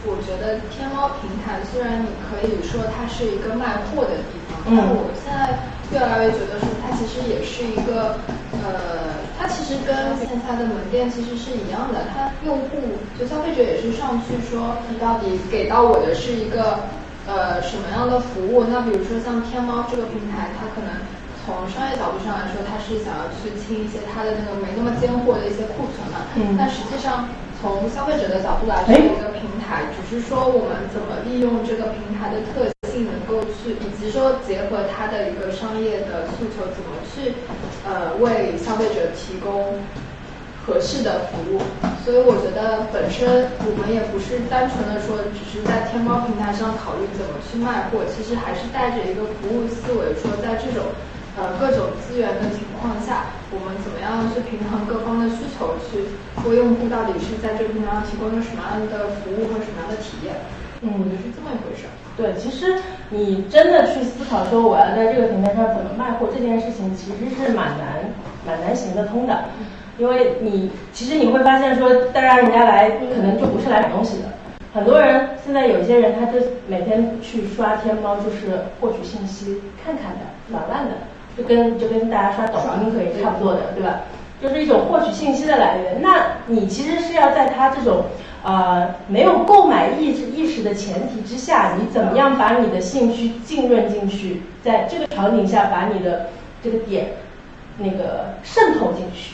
[0.06, 5.60] 我觉得天猫平台虽然你可以说它是一个卖货的地方，但我现在
[5.92, 8.18] 越来越觉得说它其实也是一个
[8.64, 12.78] 呃，它其实跟线下的门店其实是一样的，它用户
[13.20, 16.80] 就消费者也是上去说你到底给到我的是一个。
[17.28, 18.64] 呃，什么样的服务？
[18.72, 20.96] 那比如说像天猫这个平台，它可能
[21.44, 26.24] 从商业角度上来说，它是想要去清一些它的那个没那么尖货的一些库存嘛。
[26.40, 26.56] 嗯。
[26.58, 27.28] 但实际上，
[27.60, 32.64] 从消费者的角度来说，一个平台只是说我们怎么利用这个平台的特
[32.98, 37.38] 性，能够去，以及说结合它的一个商业的诉求，怎么去
[37.86, 39.78] 呃为消费者提供。
[40.68, 41.64] 合适的服务，
[42.04, 50.92] 所以我觉得本身我们也不是单纯的说只是在天猫平台上考虑怎么去卖货，其实还是带着一个服务思维，说在这种
[51.40, 56.04] 呃各种资源的情况下，我们怎么样去平衡各方的需求，去
[56.44, 60.36] 说用户到底是在这个平台上提供了什么样的服务和什么样的体验，
[60.84, 61.88] 嗯，就是这么一回事。
[62.18, 62.74] 对，其实
[63.12, 68.04] 你真的去思考说我要在这个平台上怎么卖货这件事情，其实是蛮难
[68.46, 69.38] 蛮难行得通的。
[70.00, 74.26] 因为你其实你会发现说，当然人家来可能就不是来买东西的，
[74.74, 80.92] 很多人现在有些人他就每天去刷天猫，就是获取信息、看看的、玩玩的，
[81.38, 84.02] 就跟就跟大家刷抖音可以差不多的，对吧？
[84.40, 86.00] 就是一种获取信息的来源。
[86.00, 88.04] 那你其实是要在他这种
[88.48, 96.30] 呃没有购买意识意识的前提之下，你怎么样把你的兴趣浸润进去，在这个场景下把你的
[96.64, 97.08] 这个点
[97.78, 99.34] 那个渗透进去。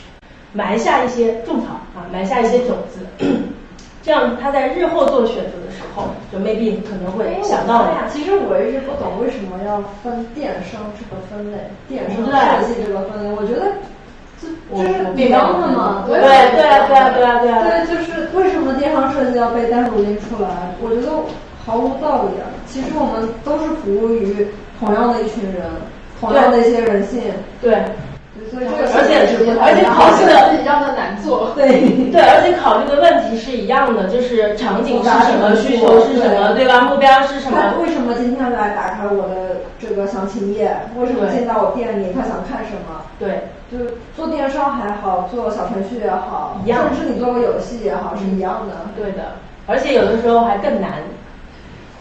[0.52, 3.06] 埋下一些种草啊，埋下一些种子，
[4.02, 7.86] 这样他在日后做选择的时候，就 maybe 可能会想到。
[8.12, 11.58] 其实我一直不懂为什么要分电商这个分类，
[11.88, 13.93] 电商设计这个分类，我觉得这
[14.40, 14.84] 就是
[15.16, 16.04] 一样的嘛。
[16.06, 17.62] 对对啊对啊对啊对啊。
[17.62, 20.48] 对，就是为什么电商设计要被单独拎出来？
[20.80, 21.10] 我觉得
[21.64, 22.46] 毫无道理啊。
[22.66, 24.46] 其实我们都是服务于
[24.78, 25.62] 同样的一群人，
[26.20, 27.22] 同样的一些人性。
[27.60, 27.82] 对。
[28.94, 29.14] 而且
[29.60, 31.80] 而且考虑的一样的难做，对
[32.10, 36.82] 对，而且考虑的问题是一样的，就是场景是什么，需求是什么，对吧？
[36.82, 37.58] 目标是什么？
[37.80, 40.76] 为什么今天来打开我的这个详情页？
[40.96, 42.12] 为什么进到我店里？
[42.12, 43.00] 他想看什么？
[43.18, 48.74] 对，就是做电商还好，做小程序也好，一样，甚至你做个游戏也好，是一样的。
[48.96, 49.32] 对的，
[49.66, 50.92] 而且有的时候还更难。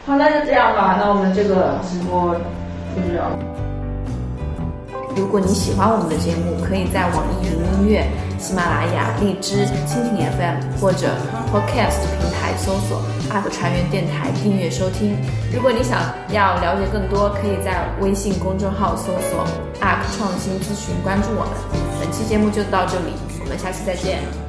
[0.05, 3.31] 好，那就这样吧，那我们这个直播就这样。
[5.15, 8.07] 如果你喜欢我们的节目，可以在网易云音乐、
[8.39, 11.09] 喜马拉雅、荔枝、蜻蜓 FM 或者
[11.51, 15.15] Podcast 平台搜索 “UP 船员电台”订阅收听。
[15.53, 19.45] 如果你想要了解更多，可以在微信公众号搜索
[19.79, 21.53] “UP 创新咨询”，关注我们。
[21.99, 24.42] 本期节目就到这里，我们下期再见。